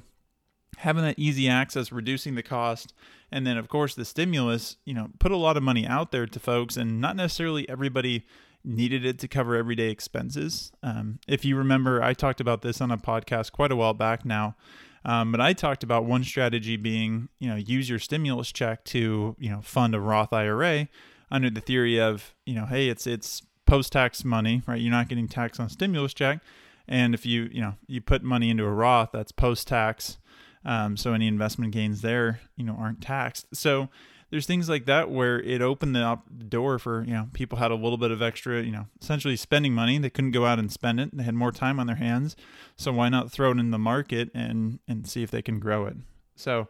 having 0.78 1.02
that 1.02 1.18
easy 1.18 1.48
access, 1.48 1.92
reducing 1.92 2.34
the 2.34 2.42
cost, 2.42 2.94
and 3.30 3.46
then 3.46 3.56
of 3.56 3.68
course 3.68 3.94
the 3.94 4.04
stimulus, 4.04 4.76
you 4.84 4.94
know, 4.94 5.08
put 5.18 5.32
a 5.32 5.36
lot 5.36 5.56
of 5.56 5.62
money 5.62 5.86
out 5.86 6.12
there 6.12 6.26
to 6.26 6.40
folks, 6.40 6.76
and 6.76 7.00
not 7.00 7.16
necessarily 7.16 7.68
everybody 7.68 8.26
needed 8.64 9.04
it 9.04 9.18
to 9.20 9.28
cover 9.28 9.56
everyday 9.56 9.90
expenses. 9.90 10.72
Um, 10.82 11.18
if 11.26 11.44
you 11.44 11.56
remember, 11.56 12.02
I 12.02 12.14
talked 12.14 12.40
about 12.40 12.62
this 12.62 12.80
on 12.80 12.90
a 12.90 12.98
podcast 12.98 13.52
quite 13.52 13.72
a 13.72 13.76
while 13.76 13.94
back 13.94 14.24
now. 14.24 14.56
Um, 15.04 15.32
but 15.32 15.40
I 15.40 15.54
talked 15.54 15.82
about 15.82 16.04
one 16.04 16.24
strategy 16.24 16.76
being, 16.76 17.28
you 17.38 17.48
know, 17.48 17.56
use 17.56 17.88
your 17.88 17.98
stimulus 17.98 18.52
check 18.52 18.84
to, 18.84 19.34
you 19.38 19.50
know, 19.50 19.62
fund 19.62 19.94
a 19.94 20.00
Roth 20.00 20.32
IRA 20.32 20.88
under 21.30 21.48
the 21.48 21.60
theory 21.60 21.98
of, 21.98 22.34
you 22.44 22.54
know, 22.54 22.66
hey, 22.66 22.88
it's 22.88 23.06
it's 23.06 23.42
post-tax 23.66 24.24
money, 24.24 24.62
right? 24.66 24.80
You're 24.80 24.90
not 24.90 25.08
getting 25.08 25.28
taxed 25.28 25.60
on 25.60 25.68
stimulus 25.68 26.12
check, 26.12 26.40
and 26.88 27.14
if 27.14 27.24
you, 27.24 27.48
you 27.52 27.60
know, 27.60 27.74
you 27.86 28.00
put 28.00 28.22
money 28.22 28.50
into 28.50 28.64
a 28.64 28.70
Roth, 28.70 29.10
that's 29.12 29.32
post-tax, 29.32 30.18
um, 30.64 30.96
so 30.96 31.12
any 31.14 31.28
investment 31.28 31.72
gains 31.72 32.02
there, 32.02 32.40
you 32.56 32.64
know, 32.64 32.76
aren't 32.78 33.00
taxed. 33.00 33.46
So 33.54 33.88
there's 34.30 34.46
things 34.46 34.68
like 34.68 34.86
that 34.86 35.10
where 35.10 35.40
it 35.40 35.60
opened 35.60 35.94
the 35.94 36.18
door 36.48 36.78
for 36.78 37.04
you 37.04 37.12
know 37.12 37.28
people 37.32 37.58
had 37.58 37.70
a 37.70 37.76
little 37.76 37.98
bit 37.98 38.10
of 38.10 38.22
extra 38.22 38.62
you 38.62 38.72
know 38.72 38.86
essentially 39.00 39.36
spending 39.36 39.74
money. 39.74 39.98
They 39.98 40.10
couldn't 40.10 40.30
go 40.32 40.46
out 40.46 40.58
and 40.58 40.72
spend 40.72 41.00
it. 41.00 41.16
They 41.16 41.24
had 41.24 41.34
more 41.34 41.52
time 41.52 41.78
on 41.80 41.86
their 41.86 41.96
hands. 41.96 42.36
So 42.76 42.92
why 42.92 43.08
not 43.08 43.30
throw 43.32 43.50
it 43.50 43.58
in 43.58 43.70
the 43.70 43.78
market 43.78 44.30
and 44.34 44.78
and 44.88 45.08
see 45.08 45.22
if 45.22 45.30
they 45.30 45.42
can 45.42 45.58
grow 45.58 45.86
it? 45.86 45.96
So 46.36 46.68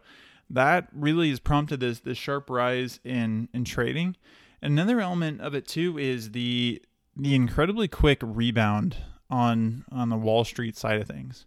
that 0.49 0.87
really 0.93 1.29
has 1.29 1.39
prompted 1.39 1.79
this 1.79 1.99
this 1.99 2.17
sharp 2.17 2.49
rise 2.49 2.99
in 3.03 3.49
in 3.53 3.63
trading. 3.63 4.15
Another 4.61 4.99
element 5.01 5.41
of 5.41 5.55
it 5.55 5.67
too 5.67 5.97
is 5.97 6.31
the 6.31 6.81
the 7.15 7.35
incredibly 7.35 7.87
quick 7.87 8.19
rebound 8.21 8.97
on 9.29 9.85
on 9.91 10.09
the 10.09 10.17
wall 10.17 10.43
street 10.43 10.77
side 10.77 11.01
of 11.01 11.07
things 11.07 11.45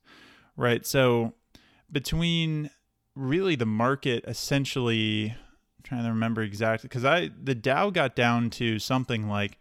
right? 0.56 0.86
So 0.86 1.34
between 1.90 2.70
really 3.14 3.56
the 3.56 3.66
market 3.66 4.24
essentially 4.26 5.36
trying 5.84 6.02
to 6.02 6.08
remember 6.08 6.42
exactly 6.42 6.88
because 6.88 7.04
I 7.04 7.30
the 7.42 7.54
Dow 7.54 7.90
got 7.90 8.16
down 8.16 8.50
to 8.50 8.78
something 8.78 9.28
like 9.28 9.58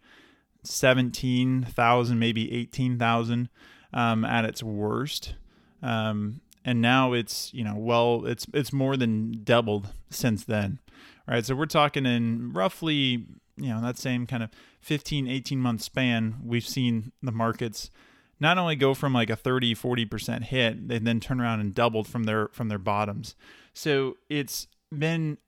seventeen 0.64 1.62
thousand, 1.62 2.18
maybe 2.18 2.52
eighteen 2.52 2.98
thousand 2.98 3.48
um, 3.92 4.24
at 4.24 4.44
its 4.44 4.62
worst, 4.62 5.34
um, 5.82 6.40
and 6.64 6.80
now 6.80 7.12
it's 7.12 7.54
you 7.54 7.62
know 7.62 7.76
well 7.76 8.26
it's 8.26 8.46
it's 8.52 8.72
more 8.72 8.96
than 8.96 9.44
doubled 9.44 9.92
since 10.10 10.44
then, 10.44 10.80
right? 11.28 11.44
So 11.44 11.54
we're 11.54 11.66
talking 11.66 12.06
in 12.06 12.52
roughly 12.52 13.26
you 13.56 13.68
know 13.68 13.80
that 13.80 13.98
same 13.98 14.26
kind 14.26 14.42
of 14.42 14.50
15 14.80 15.28
18 15.28 15.58
month 15.58 15.82
span 15.82 16.36
we've 16.44 16.66
seen 16.66 17.12
the 17.22 17.32
markets 17.32 17.90
not 18.40 18.58
only 18.58 18.76
go 18.76 18.94
from 18.94 19.12
like 19.12 19.30
a 19.30 19.36
30 19.36 19.74
40% 19.74 20.42
hit 20.44 20.88
they 20.88 20.98
then 20.98 21.20
turn 21.20 21.40
around 21.40 21.60
and 21.60 21.74
doubled 21.74 22.08
from 22.08 22.24
their 22.24 22.48
from 22.48 22.68
their 22.68 22.78
bottoms 22.78 23.34
so 23.72 24.16
it's 24.28 24.66
been 24.96 25.38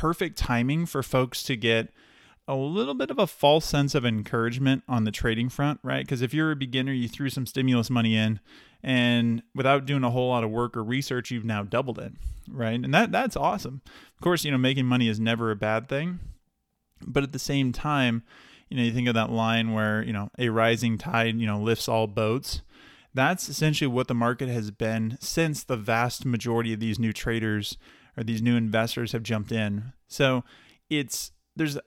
perfect 0.00 0.38
timing 0.38 0.86
for 0.86 1.02
folks 1.02 1.42
to 1.42 1.54
get 1.54 1.92
a 2.48 2.54
little 2.54 2.94
bit 2.94 3.10
of 3.10 3.18
a 3.18 3.26
false 3.26 3.66
sense 3.66 3.94
of 3.94 4.06
encouragement 4.06 4.82
on 4.88 5.04
the 5.04 5.10
trading 5.10 5.50
front, 5.50 5.78
right? 5.82 6.06
Because 6.06 6.22
if 6.22 6.32
you're 6.32 6.50
a 6.50 6.56
beginner, 6.56 6.90
you 6.90 7.06
threw 7.06 7.28
some 7.28 7.44
stimulus 7.44 7.90
money 7.90 8.16
in 8.16 8.40
and 8.82 9.42
without 9.54 9.84
doing 9.84 10.02
a 10.02 10.08
whole 10.08 10.30
lot 10.30 10.42
of 10.42 10.48
work 10.48 10.74
or 10.74 10.82
research, 10.82 11.30
you've 11.30 11.44
now 11.44 11.64
doubled 11.64 11.98
it, 11.98 12.14
right? 12.50 12.82
And 12.82 12.94
that 12.94 13.12
that's 13.12 13.36
awesome. 13.36 13.82
Of 14.14 14.22
course, 14.22 14.42
you 14.42 14.50
know, 14.50 14.56
making 14.56 14.86
money 14.86 15.06
is 15.06 15.20
never 15.20 15.50
a 15.50 15.56
bad 15.56 15.86
thing. 15.86 16.18
But 17.06 17.22
at 17.22 17.32
the 17.32 17.38
same 17.38 17.70
time, 17.70 18.22
you 18.70 18.78
know, 18.78 18.82
you 18.82 18.92
think 18.92 19.06
of 19.06 19.14
that 19.14 19.30
line 19.30 19.74
where, 19.74 20.02
you 20.02 20.14
know, 20.14 20.30
a 20.38 20.48
rising 20.48 20.96
tide, 20.96 21.38
you 21.38 21.46
know, 21.46 21.60
lifts 21.60 21.90
all 21.90 22.06
boats. 22.06 22.62
That's 23.12 23.50
essentially 23.50 23.88
what 23.88 24.08
the 24.08 24.14
market 24.14 24.48
has 24.48 24.70
been 24.70 25.18
since 25.20 25.62
the 25.62 25.76
vast 25.76 26.24
majority 26.24 26.72
of 26.72 26.80
these 26.80 26.98
new 26.98 27.12
traders 27.12 27.76
or 28.16 28.24
these 28.24 28.42
new 28.42 28.56
investors 28.56 29.12
have 29.12 29.22
jumped 29.22 29.52
in. 29.52 29.92
So 30.08 30.44
it's 30.88 31.32
there's 31.56 31.78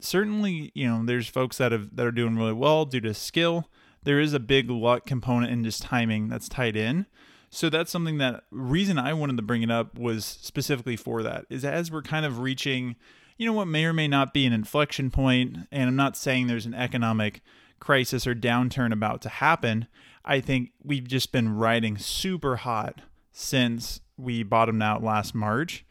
certainly 0.00 0.70
you 0.74 0.86
know 0.86 1.04
there's 1.04 1.28
folks 1.28 1.58
that 1.58 1.72
have 1.72 1.94
that 1.96 2.06
are 2.06 2.12
doing 2.12 2.36
really 2.36 2.52
well 2.52 2.84
due 2.84 3.00
to 3.00 3.14
skill. 3.14 3.68
There 4.02 4.20
is 4.20 4.32
a 4.32 4.40
big 4.40 4.70
luck 4.70 5.06
component 5.06 5.52
and 5.52 5.64
just 5.64 5.82
timing 5.82 6.28
that's 6.28 6.48
tied 6.48 6.76
in. 6.76 7.06
So 7.50 7.70
that's 7.70 7.90
something 7.90 8.18
that 8.18 8.44
reason 8.50 8.98
I 8.98 9.14
wanted 9.14 9.36
to 9.36 9.42
bring 9.42 9.62
it 9.62 9.70
up 9.70 9.98
was 9.98 10.24
specifically 10.24 10.96
for 10.96 11.22
that 11.22 11.46
is 11.48 11.64
as 11.64 11.90
we're 11.90 12.02
kind 12.02 12.26
of 12.26 12.40
reaching, 12.40 12.96
you 13.38 13.46
know, 13.46 13.54
what 13.54 13.68
may 13.68 13.86
or 13.86 13.92
may 13.92 14.06
not 14.06 14.34
be 14.34 14.44
an 14.44 14.52
inflection 14.52 15.10
point, 15.10 15.56
and 15.72 15.88
I'm 15.88 15.96
not 15.96 16.16
saying 16.16 16.46
there's 16.46 16.66
an 16.66 16.74
economic 16.74 17.40
crisis 17.80 18.26
or 18.26 18.34
downturn 18.34 18.92
about 18.92 19.22
to 19.22 19.28
happen. 19.28 19.86
I 20.24 20.40
think 20.40 20.72
we've 20.82 21.08
just 21.08 21.32
been 21.32 21.56
riding 21.56 21.96
super 21.96 22.56
hot 22.56 23.00
since 23.32 24.00
we 24.18 24.42
bottomed 24.42 24.82
out 24.82 25.02
last 25.02 25.34
March. 25.34 25.84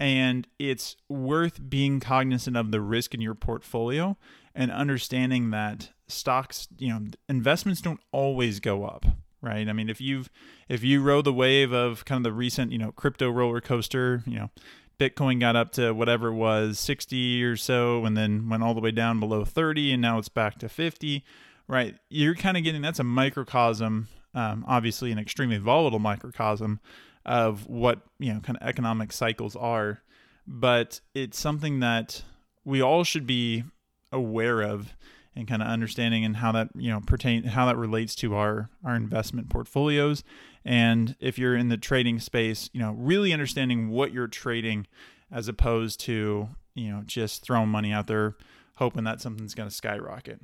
And 0.00 0.46
it's 0.58 0.96
worth 1.08 1.68
being 1.68 1.98
cognizant 2.00 2.56
of 2.56 2.70
the 2.70 2.80
risk 2.80 3.14
in 3.14 3.20
your 3.20 3.34
portfolio 3.34 4.16
and 4.54 4.70
understanding 4.70 5.50
that 5.50 5.90
stocks, 6.06 6.68
you 6.78 6.88
know, 6.88 7.00
investments 7.28 7.80
don't 7.80 8.00
always 8.12 8.60
go 8.60 8.84
up, 8.84 9.04
right? 9.42 9.68
I 9.68 9.72
mean, 9.72 9.88
if 9.88 10.00
you've 10.00 10.30
if 10.68 10.84
you 10.84 11.02
rode 11.02 11.24
the 11.24 11.32
wave 11.32 11.72
of 11.72 12.04
kind 12.04 12.18
of 12.18 12.24
the 12.24 12.36
recent, 12.36 12.72
you 12.72 12.78
know, 12.78 12.92
crypto 12.92 13.30
roller 13.30 13.60
coaster, 13.60 14.22
you 14.24 14.38
know, 14.38 14.50
Bitcoin 14.98 15.38
got 15.38 15.56
up 15.56 15.70
to 15.72 15.92
whatever 15.92 16.28
it 16.28 16.34
was, 16.34 16.78
60 16.80 17.42
or 17.44 17.56
so, 17.56 18.04
and 18.04 18.16
then 18.16 18.48
went 18.48 18.62
all 18.62 18.74
the 18.74 18.80
way 18.80 18.90
down 18.90 19.20
below 19.20 19.44
30, 19.44 19.92
and 19.92 20.02
now 20.02 20.18
it's 20.18 20.28
back 20.28 20.58
to 20.58 20.68
50, 20.68 21.24
right? 21.68 21.96
You're 22.08 22.34
kind 22.34 22.56
of 22.56 22.64
getting 22.64 22.82
that's 22.82 22.98
a 22.98 23.04
microcosm, 23.04 24.08
um, 24.34 24.64
obviously 24.66 25.12
an 25.12 25.18
extremely 25.18 25.58
volatile 25.58 26.00
microcosm 26.00 26.80
of 27.28 27.68
what 27.68 28.00
you 28.18 28.32
know 28.32 28.40
kind 28.40 28.58
of 28.60 28.66
economic 28.66 29.12
cycles 29.12 29.54
are 29.54 30.02
but 30.48 31.00
it's 31.14 31.38
something 31.38 31.80
that 31.80 32.24
we 32.64 32.80
all 32.80 33.04
should 33.04 33.26
be 33.26 33.64
aware 34.10 34.62
of 34.62 34.96
and 35.36 35.46
kind 35.46 35.62
of 35.62 35.68
understanding 35.68 36.24
and 36.24 36.36
how 36.36 36.50
that 36.50 36.70
you 36.74 36.90
know 36.90 37.00
pertain 37.00 37.44
how 37.44 37.66
that 37.66 37.76
relates 37.76 38.14
to 38.14 38.34
our 38.34 38.70
our 38.82 38.96
investment 38.96 39.50
portfolios. 39.50 40.24
And 40.64 41.14
if 41.20 41.38
you're 41.38 41.54
in 41.54 41.68
the 41.68 41.76
trading 41.76 42.18
space 42.18 42.70
you 42.72 42.80
know 42.80 42.92
really 42.92 43.32
understanding 43.32 43.90
what 43.90 44.12
you're 44.12 44.26
trading 44.26 44.86
as 45.30 45.46
opposed 45.46 46.00
to 46.00 46.48
you 46.74 46.90
know 46.90 47.02
just 47.06 47.42
throwing 47.42 47.68
money 47.68 47.92
out 47.92 48.06
there 48.06 48.36
hoping 48.76 49.04
that 49.04 49.20
something's 49.20 49.54
going 49.54 49.68
to 49.68 49.74
skyrocket 49.74 50.40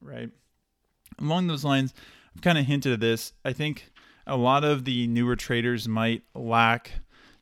right? 0.00 0.30
Along 1.18 1.48
those 1.48 1.64
lines 1.64 1.92
i've 2.34 2.42
kind 2.42 2.58
of 2.58 2.66
hinted 2.66 2.92
at 2.92 3.00
this. 3.00 3.32
I 3.44 3.52
think 3.52 3.90
a 4.28 4.36
lot 4.36 4.64
of 4.64 4.84
the 4.84 5.06
newer 5.06 5.36
traders 5.36 5.88
might 5.88 6.22
lack 6.34 6.92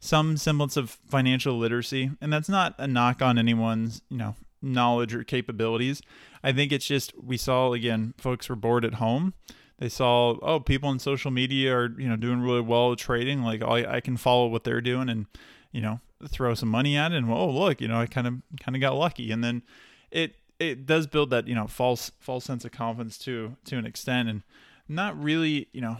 some 0.00 0.36
semblance 0.36 0.76
of 0.76 0.90
financial 0.90 1.58
literacy 1.58 2.10
and 2.20 2.32
that's 2.32 2.48
not 2.48 2.74
a 2.78 2.86
knock 2.86 3.20
on 3.20 3.38
anyone's 3.38 4.02
you 4.08 4.16
know 4.16 4.34
knowledge 4.62 5.14
or 5.14 5.24
capabilities. 5.24 6.02
I 6.42 6.52
think 6.52 6.72
it's 6.72 6.86
just 6.86 7.12
we 7.22 7.36
saw 7.36 7.72
again 7.72 8.14
folks 8.18 8.48
were 8.48 8.56
bored 8.56 8.84
at 8.84 8.94
home. 8.94 9.34
They 9.78 9.88
saw 9.88 10.36
oh 10.42 10.60
people 10.60 10.88
on 10.88 10.98
social 10.98 11.30
media 11.30 11.76
are 11.76 11.94
you 11.98 12.08
know 12.08 12.16
doing 12.16 12.40
really 12.40 12.60
well 12.60 12.96
trading 12.96 13.42
like 13.42 13.62
I, 13.62 13.96
I 13.96 14.00
can 14.00 14.16
follow 14.16 14.46
what 14.46 14.64
they're 14.64 14.80
doing 14.80 15.08
and 15.08 15.26
you 15.72 15.80
know 15.80 16.00
throw 16.28 16.54
some 16.54 16.70
money 16.70 16.96
at 16.96 17.12
it 17.12 17.16
and 17.16 17.30
oh 17.30 17.50
look 17.50 17.80
you 17.80 17.86
know 17.88 18.00
i 18.00 18.06
kind 18.06 18.26
of 18.26 18.34
kind 18.60 18.74
of 18.74 18.80
got 18.80 18.94
lucky. 18.94 19.30
And 19.30 19.44
then 19.44 19.62
it 20.10 20.36
it 20.58 20.86
does 20.86 21.06
build 21.06 21.30
that 21.30 21.46
you 21.46 21.54
know 21.54 21.66
false 21.66 22.10
false 22.20 22.44
sense 22.44 22.64
of 22.64 22.72
confidence 22.72 23.18
to 23.18 23.56
to 23.64 23.76
an 23.76 23.86
extent 23.86 24.28
and 24.28 24.42
not 24.88 25.20
really 25.20 25.68
you 25.72 25.80
know 25.80 25.98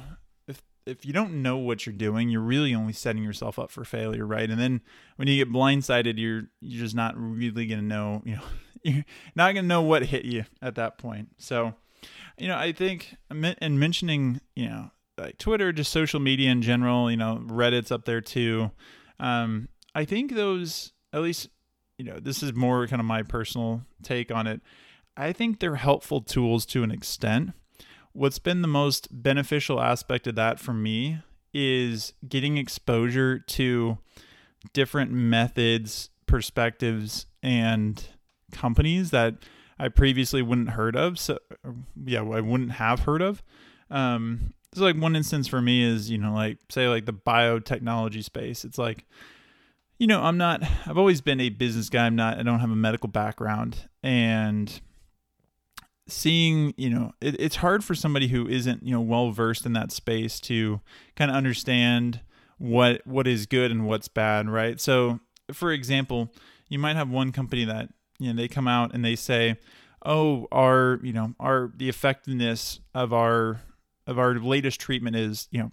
if 0.87 1.05
you 1.05 1.13
don't 1.13 1.43
know 1.43 1.59
what 1.59 1.85
you're 1.85 1.95
doing, 1.95 2.29
you're 2.29 2.41
really 2.41 2.75
only 2.75 2.93
setting 2.93 3.23
yourself 3.23 3.59
up 3.59 3.71
for 3.71 3.85
failure, 3.85 4.25
right? 4.25 4.49
And 4.49 4.61
then 4.61 4.81
when 5.17 5.29
you 5.29 5.45
get 5.45 5.53
blindsided, 5.53 6.19
you're 6.19 6.45
you're 6.61 6.83
just 6.83 6.95
not 6.95 7.15
really 7.17 7.67
gonna 7.67 7.83
know, 7.83 8.23
you 8.25 8.37
know, 8.37 8.43
you're 8.83 9.05
not 9.35 9.55
gonna 9.55 9.67
know 9.67 9.83
what 9.83 10.07
hit 10.07 10.25
you 10.25 10.45
at 10.63 10.77
that 10.77 10.97
point. 10.97 11.31
So, 11.39 11.75
you 12.39 12.49
know, 12.49 12.57
I 12.57 12.73
think 12.73 13.17
and 13.29 13.81
mentioning, 13.81 14.41
you 14.55 14.69
know, 14.69 14.91
like 15.19 15.39
Twitter, 15.39 15.73
just 15.73 15.93
social 15.93 16.21
media 16.21 16.51
in 16.51 16.63
general, 16.63 17.11
you 17.11 17.17
know, 17.17 17.43
Reddit's 17.45 17.91
up 17.91 18.05
there 18.05 18.21
too. 18.21 18.71
Um, 19.19 19.69
I 19.95 20.05
think 20.05 20.35
those, 20.35 20.93
at 21.13 21.23
least, 21.23 21.49
you 21.99 22.05
know, 22.05 22.21
this 22.21 22.43
is 22.43 22.55
more 22.55 22.87
kind 22.87 23.01
of 23.01 23.07
my 23.07 23.23
personal 23.23 23.83
take 24.03 24.31
on 24.31 24.47
it. 24.47 24.61
I 25.17 25.33
think 25.33 25.59
they're 25.59 25.77
helpful 25.77 26.21
tools 26.21 26.67
to 26.67 26.83
an 26.83 26.91
extent 26.91 27.53
what's 28.17 28.39
been 28.39 28.63
the 28.63 28.69
most 28.69 29.09
beneficial 29.11 29.81
aspect 29.81 30.27
of 30.27 30.35
that 30.37 30.59
for 30.59 30.73
me 30.73 31.19
is 31.53 32.15
getting 32.27 32.57
exposure 32.57 33.39
to 33.39 33.99
different 34.73 35.11
methods, 35.13 36.11
perspectives, 36.27 37.27
and 37.43 38.09
companies 38.53 39.11
that 39.11 39.35
I 39.79 39.89
previously 39.89 40.43
wouldn't 40.43 40.71
heard 40.71 40.97
of. 40.97 41.19
So 41.19 41.39
yeah, 42.05 42.21
I 42.21 42.41
wouldn't 42.41 42.73
have 42.73 43.01
heard 43.01 43.23
of. 43.23 43.43
Um, 43.91 44.55
so 44.75 44.83
like 44.83 44.97
one 44.97 45.15
instance 45.15 45.47
for 45.47 45.63
me 45.63 45.83
is 45.83 46.11
you 46.11 46.19
know 46.19 46.35
like 46.35 46.59
say 46.71 46.89
like 46.89 47.07
the 47.07 47.13
biotechnology 47.13 48.25
space. 48.25 48.65
It's 48.65 48.79
like 48.79 49.05
you 49.99 50.07
know 50.07 50.23
I'm 50.23 50.39
not. 50.39 50.63
I've 50.87 50.99
always 50.99 51.21
been 51.21 51.41
a 51.41 51.51
business 51.51 51.91
guy. 51.91 52.07
I'm 52.07 52.17
not. 52.17 52.39
I 52.39 52.43
don't 52.43 52.61
have 52.61 52.71
a 52.71 52.77
medical 52.77 53.09
background 53.09 53.89
and 54.03 54.81
seeing 56.09 56.73
you 56.77 56.91
know 56.91 57.13
it, 57.21 57.39
it's 57.41 57.57
hard 57.57 57.83
for 57.85 57.95
somebody 57.95 58.29
who 58.29 58.47
isn't 58.49 58.83
you 58.83 58.93
know 58.93 59.01
well 59.01 59.31
versed 59.31 59.67
in 59.67 59.73
that 59.73 59.91
space 59.91 60.41
to 60.41 60.81
kind 61.17 61.31
of 61.31 61.37
understand 61.37 62.21
what 62.59 63.05
what 63.07 63.27
is 63.27 63.47
good 63.47 63.71
and 63.71 63.87
what's 63.87 64.09
bad 64.09 64.49
right? 64.49 64.81
So 64.81 65.21
for 65.53 65.73
example 65.73 66.33
you 66.69 66.79
might 66.79 66.97
have 66.97 67.09
one 67.09 67.33
company 67.33 67.65
that 67.65 67.89
you 68.19 68.33
know 68.33 68.37
they 68.37 68.49
come 68.49 68.69
out 68.69 68.95
and 68.95 69.05
they 69.05 69.17
say 69.17 69.57
oh 70.05 70.47
our 70.53 71.01
you 71.03 71.13
know 71.13 71.35
our 71.41 71.73
the 71.77 71.89
effectiveness 71.89 72.81
of 72.95 73.13
our 73.13 73.61
of 74.07 74.19
our 74.19 74.35
latest 74.35 74.81
treatment 74.81 75.17
is 75.17 75.49
you 75.51 75.61
know 75.61 75.73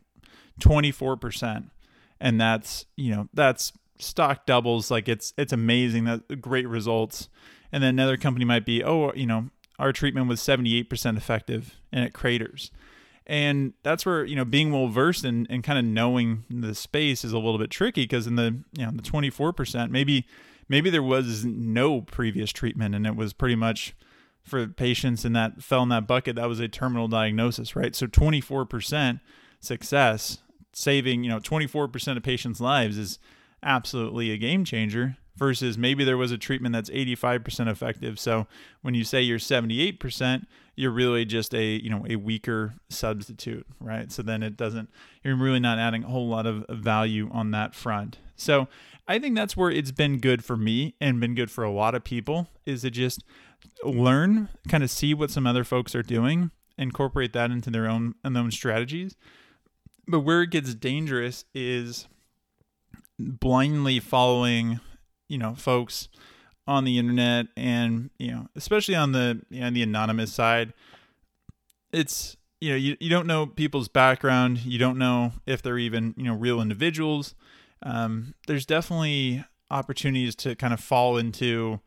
24% 0.60 1.70
and 2.20 2.40
that's 2.40 2.86
you 2.96 3.14
know 3.16 3.28
that's 3.34 3.74
stock 4.00 4.46
doubles 4.46 4.92
like 4.92 5.08
it's 5.08 5.34
it's 5.38 5.54
amazing 5.54 6.06
that 6.06 6.42
great 6.42 6.68
results. 6.68 7.30
And 7.72 7.82
then 7.84 7.90
another 7.90 8.18
company 8.18 8.46
might 8.46 8.66
be 8.66 8.84
oh 8.84 9.12
you 9.14 9.26
know 9.26 9.50
our 9.80 9.92
treatment 9.92 10.28
was 10.28 10.40
78% 10.40 11.18
effective 11.18 11.76
and 11.92 12.06
it 12.06 12.14
craters. 12.14 12.72
And 13.26 13.74
that's 13.84 14.06
where, 14.06 14.26
you 14.26 14.36
know, 14.36 14.46
being 14.46 14.72
well 14.72 14.88
versed 14.88 15.24
and, 15.24 15.48
and 15.50 15.64
kind 15.64 15.80
of 15.80 15.86
knowing 15.86 16.44
the 16.50 16.76
space 16.76 17.24
is 17.24 17.32
a 17.32 17.38
little 17.38 17.58
bit 17.58 17.70
tricky 17.70 18.04
because 18.04 18.28
in 18.28 18.36
the, 18.36 18.64
you 18.74 18.86
know, 18.86 18.92
the 18.92 19.02
24%, 19.02 19.90
maybe, 19.90 20.28
maybe 20.68 20.90
there 20.90 21.04
was 21.04 21.46
no 21.46 22.02
previous 22.02 22.52
treatment 22.52 22.96
and 22.96 23.08
it 23.08 23.16
was 23.16 23.32
pretty 23.34 23.56
much 23.56 23.96
for 24.44 24.68
patients 24.68 25.24
in 25.24 25.32
that 25.34 25.64
fell 25.64 25.84
in 25.84 25.90
that 25.90 26.06
bucket, 26.06 26.36
that 26.36 26.50
was 26.50 26.60
a 26.60 26.68
terminal 26.68 27.08
diagnosis, 27.08 27.78
right? 27.78 27.96
So 27.96 28.08
24% 28.08 29.22
success, 29.62 30.40
saving, 30.74 31.24
you 31.24 31.30
know, 31.30 31.40
24% 31.40 32.18
of 32.18 32.24
patients' 32.24 32.60
lives 32.60 32.98
is 32.98 33.20
absolutely 33.62 34.32
a 34.32 34.38
game 34.38 34.66
changer 34.66 35.16
versus 35.36 35.78
maybe 35.78 36.04
there 36.04 36.18
was 36.18 36.32
a 36.32 36.38
treatment 36.38 36.74
that's 36.74 36.90
85% 36.90 37.70
effective. 37.70 38.20
So 38.20 38.48
when 38.82 38.94
you 38.94 39.04
say 39.04 39.22
you're 39.22 39.40
78%, 39.40 40.46
you're 40.76 40.92
really 40.92 41.26
just 41.26 41.54
a, 41.54 41.64
you 41.64 41.90
know, 41.90 42.06
a 42.10 42.16
weaker 42.16 42.74
substitute, 42.90 43.66
right? 43.80 44.12
So 44.12 44.22
then 44.22 44.44
it 44.44 44.58
doesn't 44.58 44.90
you're 45.24 45.36
really 45.36 45.60
not 45.60 45.80
adding 45.80 46.04
a 46.04 46.08
whole 46.08 46.28
lot 46.28 46.46
of 46.46 46.66
value 46.70 47.30
on 47.32 47.52
that 47.52 47.76
front. 47.76 48.18
So 48.36 48.68
I 49.08 49.20
think 49.20 49.36
that's 49.36 49.58
where 49.58 49.70
it's 49.70 49.92
been 49.92 50.20
good 50.20 50.44
for 50.44 50.58
me 50.58 50.96
and 51.00 51.20
been 51.20 51.36
good 51.36 51.52
for 51.52 51.64
a 51.64 51.72
lot 51.72 51.96
of 51.96 52.04
people 52.04 52.48
is 52.66 52.82
to 52.82 52.92
just 52.92 53.24
learn, 53.84 54.50
kind 54.68 54.84
of 54.84 54.90
see 54.90 55.14
what 55.14 55.32
some 55.32 55.46
other 55.46 55.64
folks 55.64 55.94
are 55.96 56.04
doing, 56.04 56.52
incorporate 56.78 57.34
that 57.34 57.52
into 57.52 57.70
their 57.70 57.88
own 57.88 58.16
and 58.24 58.36
their 58.36 58.44
own 58.44 58.52
strategies. 58.52 59.16
But 60.08 60.22
where 60.22 60.42
it 60.42 60.50
gets 60.50 60.74
dangerous 60.74 61.46
is 61.54 62.08
blindly 63.20 64.00
following 64.00 64.80
you 65.28 65.38
know 65.38 65.56
folks 65.56 66.10
on 66.66 66.86
the 66.86 66.98
internet 66.98 67.48
and 67.58 68.10
you 68.18 68.32
know 68.32 68.48
especially 68.56 68.96
on 68.96 69.12
the 69.12 69.42
you 69.50 69.62
know, 69.62 69.70
the 69.70 69.84
anonymous 69.84 70.34
side 70.34 70.74
it's 71.94 72.36
you 72.60 72.70
know 72.72 72.76
you, 72.76 72.98
you 73.00 73.10
don't 73.10 73.28
know 73.28 73.46
people's 73.46 73.88
background. 73.88 74.66
You 74.66 74.80
don't 74.80 74.98
know 74.98 75.34
if 75.46 75.62
they're 75.62 75.78
even 75.78 76.14
you 76.18 76.24
know 76.24 76.34
real 76.34 76.60
individuals. 76.60 77.36
Um, 77.84 78.34
there's 78.48 78.66
definitely 78.66 79.46
opportunities 79.70 80.36
to 80.36 80.56
kind 80.56 80.74
of 80.74 80.80
fall 80.80 81.18
into 81.18 81.80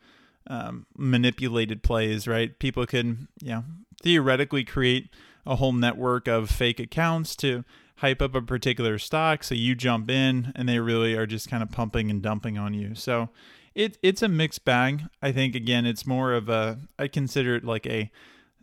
um, 0.48 0.86
manipulated 0.96 1.82
plays 1.82 2.28
right? 2.28 2.58
People 2.58 2.86
can 2.86 3.28
you 3.42 3.50
know 3.50 3.64
theoretically 4.02 4.64
create 4.64 5.10
a 5.44 5.56
whole 5.56 5.72
network 5.72 6.28
of 6.28 6.50
fake 6.50 6.80
accounts 6.80 7.34
to 7.36 7.64
hype 7.96 8.20
up 8.20 8.34
a 8.34 8.42
particular 8.42 8.98
stock 8.98 9.42
so 9.42 9.54
you 9.54 9.74
jump 9.74 10.10
in 10.10 10.52
and 10.54 10.68
they 10.68 10.78
really 10.78 11.14
are 11.14 11.26
just 11.26 11.48
kind 11.48 11.62
of 11.62 11.70
pumping 11.70 12.10
and 12.10 12.22
dumping 12.22 12.58
on 12.58 12.74
you. 12.74 12.94
So 12.94 13.30
it 13.74 13.98
it's 14.02 14.22
a 14.22 14.28
mixed 14.28 14.64
bag. 14.64 15.04
I 15.22 15.32
think 15.32 15.54
again 15.54 15.86
it's 15.86 16.06
more 16.06 16.32
of 16.32 16.48
a 16.48 16.78
i 16.98 17.08
consider 17.08 17.56
it 17.56 17.64
like 17.64 17.86
a 17.86 18.10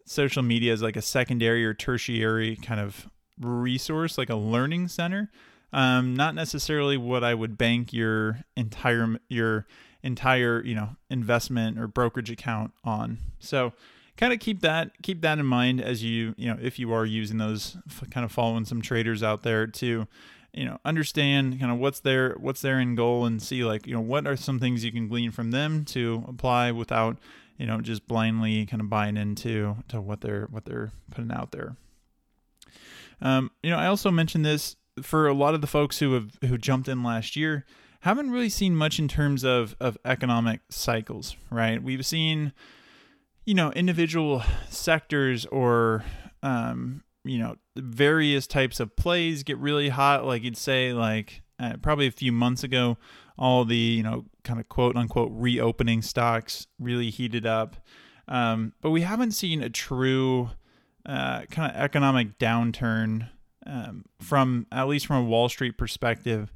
social 0.05 0.43
media 0.43 0.73
is 0.73 0.81
like 0.81 0.95
a 0.95 1.01
secondary 1.01 1.65
or 1.65 1.73
tertiary 1.73 2.55
kind 2.57 2.79
of 2.79 3.07
resource 3.39 4.17
like 4.17 4.29
a 4.29 4.35
learning 4.35 4.87
center. 4.87 5.31
Um, 5.71 6.15
not 6.15 6.35
necessarily 6.35 6.97
what 6.97 7.23
i 7.23 7.33
would 7.33 7.57
bank 7.57 7.93
your 7.93 8.43
entire 8.55 9.17
your 9.29 9.65
entire 10.03 10.63
you 10.63 10.75
know 10.75 10.89
investment 11.09 11.79
or 11.79 11.87
brokerage 11.87 12.29
account 12.29 12.71
on. 12.83 13.17
So 13.39 13.73
kind 14.17 14.33
of 14.33 14.39
keep 14.39 14.61
that 14.61 14.91
keep 15.01 15.21
that 15.21 15.39
in 15.39 15.45
mind 15.45 15.81
as 15.81 16.03
you 16.03 16.33
you 16.37 16.47
know 16.47 16.57
if 16.61 16.79
you 16.79 16.93
are 16.93 17.05
using 17.05 17.37
those 17.37 17.77
kind 18.11 18.23
of 18.23 18.31
following 18.31 18.65
some 18.65 18.81
traders 18.81 19.23
out 19.23 19.43
there 19.43 19.65
to 19.67 20.07
you 20.53 20.65
know 20.65 20.77
understand 20.85 21.59
kind 21.59 21.71
of 21.71 21.79
what's 21.79 21.99
their 22.01 22.33
what's 22.39 22.61
their 22.61 22.79
end 22.79 22.97
goal 22.97 23.25
and 23.25 23.41
see 23.41 23.63
like 23.63 23.87
you 23.87 23.93
know 23.93 24.01
what 24.01 24.27
are 24.27 24.35
some 24.35 24.59
things 24.59 24.83
you 24.83 24.91
can 24.91 25.07
glean 25.07 25.31
from 25.31 25.51
them 25.51 25.83
to 25.83 26.23
apply 26.27 26.71
without 26.71 27.17
you 27.57 27.65
know 27.65 27.81
just 27.81 28.07
blindly 28.07 28.65
kind 28.65 28.81
of 28.81 28.89
buying 28.89 29.17
into 29.17 29.75
to 29.87 29.99
what 29.99 30.21
they're 30.21 30.47
what 30.51 30.65
they're 30.65 30.91
putting 31.11 31.31
out 31.31 31.51
there. 31.51 31.75
Um, 33.21 33.51
you 33.61 33.69
know 33.69 33.77
i 33.77 33.85
also 33.85 34.11
mentioned 34.11 34.45
this 34.45 34.75
for 35.01 35.27
a 35.27 35.33
lot 35.33 35.55
of 35.55 35.61
the 35.61 35.67
folks 35.67 35.99
who 35.99 36.13
have 36.13 36.37
who 36.41 36.57
jumped 36.57 36.87
in 36.87 37.03
last 37.03 37.35
year 37.35 37.65
haven't 38.01 38.31
really 38.31 38.49
seen 38.49 38.75
much 38.75 38.99
in 38.99 39.07
terms 39.07 39.43
of 39.43 39.75
of 39.79 39.97
economic 40.05 40.59
cycles 40.69 41.35
right? 41.49 41.81
We've 41.81 42.05
seen 42.05 42.53
you 43.45 43.53
know 43.53 43.71
individual 43.71 44.43
sectors 44.69 45.45
or 45.47 46.03
um, 46.41 47.03
you 47.23 47.37
know 47.37 47.55
various 47.75 48.47
types 48.47 48.79
of 48.79 48.95
plays 48.95 49.43
get 49.43 49.57
really 49.57 49.89
hot. 49.89 50.25
Like 50.25 50.43
you'd 50.43 50.57
say 50.57 50.93
like 50.93 51.41
uh, 51.59 51.77
probably 51.81 52.07
a 52.07 52.11
few 52.11 52.31
months 52.31 52.63
ago 52.63 52.97
all 53.37 53.65
the 53.65 53.75
you 53.75 54.03
know 54.03 54.25
kind 54.43 54.59
of 54.59 54.69
quote 54.69 54.95
unquote 54.95 55.31
reopening 55.33 56.01
stocks 56.01 56.67
really 56.79 57.09
heated 57.09 57.45
up. 57.45 57.75
Um, 58.27 58.73
but 58.81 58.91
we 58.91 59.01
haven't 59.01 59.31
seen 59.31 59.61
a 59.61 59.69
true 59.69 60.51
uh, 61.05 61.41
kind 61.51 61.71
of 61.71 61.77
economic 61.77 62.39
downturn 62.39 63.29
um, 63.65 64.05
from 64.21 64.65
at 64.71 64.87
least 64.87 65.07
from 65.07 65.17
a 65.17 65.23
wall 65.23 65.49
street 65.49 65.77
perspective 65.77 66.53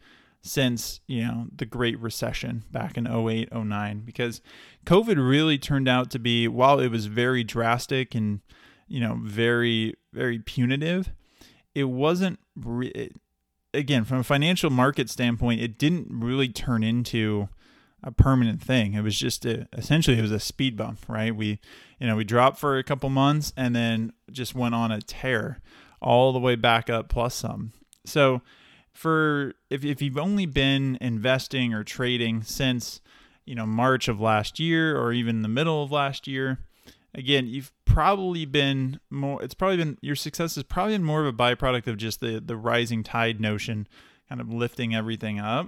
since 0.48 1.02
you 1.08 1.24
know 1.24 1.48
the 1.56 1.66
great 1.66 2.00
recession 2.00 2.64
back 2.72 2.98
in 2.98 3.08
08 3.08 3.54
09 3.54 4.02
because 4.06 4.42
covid 4.86 5.18
really 5.18 5.58
turned 5.58 5.88
out 5.88 6.10
to 6.12 6.20
be 6.20 6.48
while 6.48 6.80
it 6.80 6.90
was 6.90 7.08
very 7.08 7.44
drastic 7.44 8.16
and 8.16 8.42
you 8.88 9.00
know 9.00 9.20
very 9.22 9.94
very 10.14 10.40
punitive 10.40 11.12
it 11.76 11.86
wasn't 11.86 12.40
re- 12.56 13.12
again 13.74 14.04
from 14.04 14.20
a 14.20 14.24
financial 14.24 14.70
market 14.70 15.10
standpoint 15.10 15.62
it 15.62 15.78
didn't 15.78 16.08
really 16.10 16.50
turn 16.50 16.84
into 16.84 17.50
a 18.04 18.12
permanent 18.12 18.62
thing. 18.62 18.94
It 18.94 19.02
was 19.02 19.18
just 19.18 19.46
a, 19.46 19.68
essentially 19.74 20.18
it 20.18 20.22
was 20.22 20.32
a 20.32 20.40
speed 20.40 20.78
bump 20.78 21.00
right? 21.08 21.36
We 21.36 21.60
you 22.00 22.08
know 22.08 22.16
we 22.16 22.24
dropped 22.24 22.60
for 22.60 22.78
a 22.78 22.84
couple 22.84 23.10
months 23.10 23.54
and 23.58 23.76
then 23.76 24.14
just 24.32 24.56
went 24.56 24.76
on 24.76 24.92
a 24.92 25.02
tear 25.02 25.60
all 26.02 26.32
the 26.32 26.40
way 26.40 26.56
back 26.56 26.90
up 26.90 27.10
plus 27.10 27.36
some. 27.36 27.74
So 28.06 28.42
for 28.98 29.54
if, 29.70 29.86
if 29.86 30.02
you've 30.02 30.18
only 30.18 30.48
been 30.48 30.98
investing 31.00 31.72
or 31.72 31.84
trading 31.84 32.42
since 32.42 33.00
you 33.46 33.54
know 33.54 33.68
March 33.68 34.08
of 34.08 34.20
last 34.20 34.60
year 34.60 34.98
or 35.00 35.14
even 35.14 35.44
the 35.44 35.48
middle 35.48 35.84
of 35.84 35.92
last 35.92 36.28
year, 36.28 36.58
again, 37.14 37.46
you've 37.46 37.72
probably 37.86 38.44
been 38.44 39.00
more 39.12 39.42
it's 39.44 39.54
probably 39.54 39.78
been 39.78 40.00
your 40.02 40.16
success 40.16 40.56
has 40.56 40.64
probably 40.64 40.96
been 40.96 41.04
more 41.04 41.22
of 41.22 41.28
a 41.28 41.38
byproduct 41.38 41.86
of 41.86 41.98
just 41.98 42.22
the 42.22 42.42
the 42.44 42.58
rising 42.58 43.04
tide 43.04 43.40
notion 43.40 43.88
kind 44.28 44.42
of 44.42 44.52
lifting 44.52 44.96
everything 44.96 45.40
up. 45.40 45.68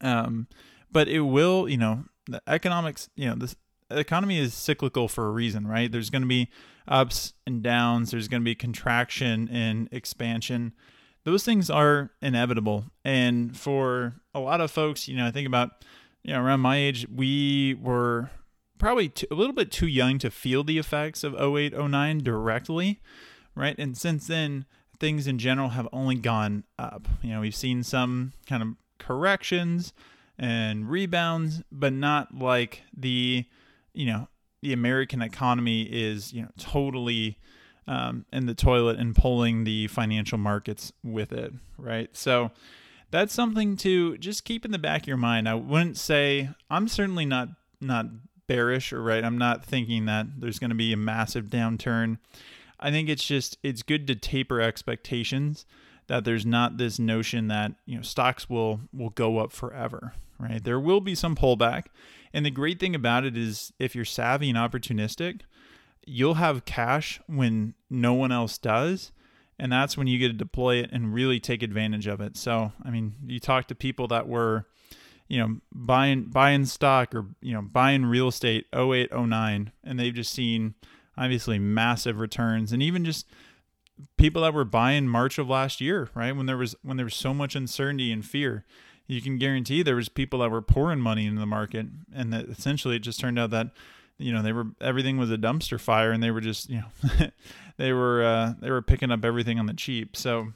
Um 0.00 0.48
but 0.90 1.06
it 1.06 1.20
will, 1.20 1.68
you 1.68 1.76
know, 1.76 2.06
the 2.26 2.42
economics, 2.48 3.08
you 3.14 3.26
know, 3.26 3.36
this 3.36 3.54
economy 3.88 4.40
is 4.40 4.52
cyclical 4.52 5.06
for 5.06 5.28
a 5.28 5.30
reason, 5.30 5.64
right? 5.64 5.92
There's 5.92 6.10
going 6.10 6.22
to 6.22 6.28
be 6.28 6.48
ups 6.88 7.34
and 7.46 7.62
downs, 7.62 8.10
there's 8.10 8.26
going 8.26 8.40
to 8.40 8.44
be 8.44 8.54
contraction 8.56 9.48
and 9.48 9.88
expansion 9.92 10.72
those 11.26 11.44
things 11.44 11.68
are 11.68 12.10
inevitable. 12.22 12.84
And 13.04 13.56
for 13.56 14.14
a 14.32 14.38
lot 14.38 14.60
of 14.60 14.70
folks, 14.70 15.08
you 15.08 15.16
know, 15.16 15.26
I 15.26 15.32
think 15.32 15.48
about, 15.48 15.70
you 16.22 16.32
know, 16.32 16.40
around 16.40 16.60
my 16.60 16.76
age, 16.76 17.04
we 17.12 17.74
were 17.74 18.30
probably 18.78 19.08
too, 19.08 19.26
a 19.32 19.34
little 19.34 19.52
bit 19.52 19.72
too 19.72 19.88
young 19.88 20.20
to 20.20 20.30
feel 20.30 20.62
the 20.62 20.78
effects 20.78 21.24
of 21.24 21.34
08, 21.34 21.76
09 21.76 22.18
directly, 22.18 23.00
right? 23.56 23.74
And 23.76 23.96
since 23.98 24.28
then, 24.28 24.66
things 25.00 25.26
in 25.26 25.40
general 25.40 25.70
have 25.70 25.88
only 25.92 26.14
gone 26.14 26.62
up. 26.78 27.08
You 27.22 27.30
know, 27.30 27.40
we've 27.40 27.56
seen 27.56 27.82
some 27.82 28.32
kind 28.46 28.62
of 28.62 28.68
corrections 29.00 29.92
and 30.38 30.88
rebounds, 30.88 31.60
but 31.72 31.92
not 31.92 32.36
like 32.36 32.82
the, 32.96 33.46
you 33.92 34.06
know, 34.06 34.28
the 34.62 34.72
American 34.72 35.22
economy 35.22 35.82
is, 35.82 36.32
you 36.32 36.42
know, 36.42 36.50
totally 36.56 37.40
um, 37.86 38.24
in 38.32 38.46
the 38.46 38.54
toilet 38.54 38.98
and 38.98 39.14
pulling 39.14 39.64
the 39.64 39.86
financial 39.88 40.38
markets 40.38 40.92
with 41.04 41.32
it, 41.32 41.52
right? 41.78 42.10
So 42.12 42.50
that's 43.10 43.32
something 43.32 43.76
to 43.78 44.18
just 44.18 44.44
keep 44.44 44.64
in 44.64 44.72
the 44.72 44.78
back 44.78 45.02
of 45.02 45.08
your 45.08 45.16
mind. 45.16 45.48
I 45.48 45.54
wouldn't 45.54 45.96
say 45.96 46.50
I'm 46.70 46.88
certainly 46.88 47.24
not 47.24 47.48
not 47.80 48.06
bearish 48.46 48.92
or 48.92 49.02
right. 49.02 49.24
I'm 49.24 49.38
not 49.38 49.64
thinking 49.64 50.06
that 50.06 50.26
there's 50.38 50.58
going 50.58 50.70
to 50.70 50.76
be 50.76 50.92
a 50.92 50.96
massive 50.96 51.46
downturn. 51.46 52.18
I 52.78 52.90
think 52.90 53.08
it's 53.08 53.24
just 53.24 53.58
it's 53.62 53.82
good 53.82 54.06
to 54.08 54.14
taper 54.14 54.60
expectations 54.60 55.64
that 56.08 56.24
there's 56.24 56.46
not 56.46 56.76
this 56.76 56.98
notion 56.98 57.48
that 57.48 57.72
you 57.84 57.96
know 57.96 58.02
stocks 58.02 58.48
will 58.48 58.80
will 58.92 59.10
go 59.10 59.38
up 59.38 59.52
forever, 59.52 60.14
right? 60.38 60.62
There 60.62 60.80
will 60.80 61.00
be 61.00 61.14
some 61.14 61.36
pullback, 61.36 61.84
and 62.32 62.44
the 62.44 62.50
great 62.50 62.80
thing 62.80 62.94
about 62.94 63.24
it 63.24 63.36
is 63.36 63.72
if 63.78 63.94
you're 63.94 64.04
savvy 64.04 64.50
and 64.50 64.58
opportunistic, 64.58 65.42
you'll 66.06 66.34
have 66.34 66.64
cash 66.64 67.20
when 67.26 67.74
no 67.90 68.14
one 68.14 68.32
else 68.32 68.56
does, 68.58 69.12
and 69.58 69.70
that's 69.70 69.96
when 69.96 70.06
you 70.06 70.18
get 70.18 70.28
to 70.28 70.34
deploy 70.34 70.76
it 70.76 70.90
and 70.92 71.12
really 71.12 71.40
take 71.40 71.62
advantage 71.62 72.06
of 72.06 72.20
it. 72.20 72.36
So, 72.36 72.72
I 72.82 72.90
mean, 72.90 73.14
you 73.26 73.40
talk 73.40 73.66
to 73.68 73.74
people 73.74 74.08
that 74.08 74.28
were 74.28 74.66
you 75.28 75.38
know 75.38 75.58
buying 75.72 76.24
buying 76.24 76.64
stock 76.64 77.14
or 77.14 77.26
you 77.40 77.52
know 77.52 77.60
buying 77.62 78.06
real 78.06 78.28
estate 78.28 78.64
08 78.72 79.10
09 79.12 79.72
and 79.82 79.98
they've 79.98 80.14
just 80.14 80.32
seen 80.32 80.74
obviously 81.18 81.58
massive 81.58 82.20
returns 82.20 82.72
and 82.72 82.80
even 82.80 83.04
just 83.04 83.26
people 84.16 84.42
that 84.42 84.54
were 84.54 84.64
buying 84.64 85.08
March 85.08 85.38
of 85.38 85.48
last 85.48 85.80
year, 85.80 86.10
right? 86.14 86.34
When 86.34 86.46
there 86.46 86.56
was 86.56 86.74
when 86.82 86.96
there 86.96 87.06
was 87.06 87.14
so 87.14 87.32
much 87.32 87.54
uncertainty 87.54 88.12
and 88.12 88.24
fear, 88.24 88.64
you 89.06 89.20
can 89.20 89.38
guarantee 89.38 89.82
there 89.82 89.96
was 89.96 90.08
people 90.08 90.40
that 90.40 90.50
were 90.50 90.62
pouring 90.62 91.00
money 91.00 91.26
into 91.26 91.40
the 91.40 91.46
market, 91.46 91.86
and 92.14 92.32
that 92.32 92.48
essentially 92.48 92.96
it 92.96 93.00
just 93.00 93.20
turned 93.20 93.38
out 93.38 93.50
that 93.50 93.68
you 94.18 94.32
know 94.32 94.42
they 94.42 94.52
were 94.52 94.66
everything 94.80 95.18
was 95.18 95.30
a 95.30 95.38
dumpster 95.38 95.80
fire, 95.80 96.12
and 96.12 96.22
they 96.22 96.30
were 96.30 96.40
just 96.40 96.70
you 96.70 96.82
know 96.82 97.26
they 97.76 97.92
were 97.92 98.24
uh, 98.24 98.54
they 98.60 98.70
were 98.70 98.82
picking 98.82 99.10
up 99.10 99.24
everything 99.24 99.58
on 99.58 99.66
the 99.66 99.74
cheap. 99.74 100.16
So 100.16 100.52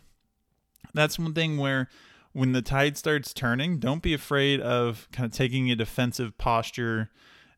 that's 0.94 1.18
one 1.18 1.34
thing 1.34 1.58
where 1.58 1.88
when 2.32 2.52
the 2.52 2.62
tide 2.62 2.96
starts 2.96 3.34
turning, 3.34 3.78
don't 3.78 4.02
be 4.02 4.14
afraid 4.14 4.60
of 4.60 5.08
kind 5.12 5.26
of 5.26 5.36
taking 5.36 5.70
a 5.70 5.76
defensive 5.76 6.38
posture 6.38 7.10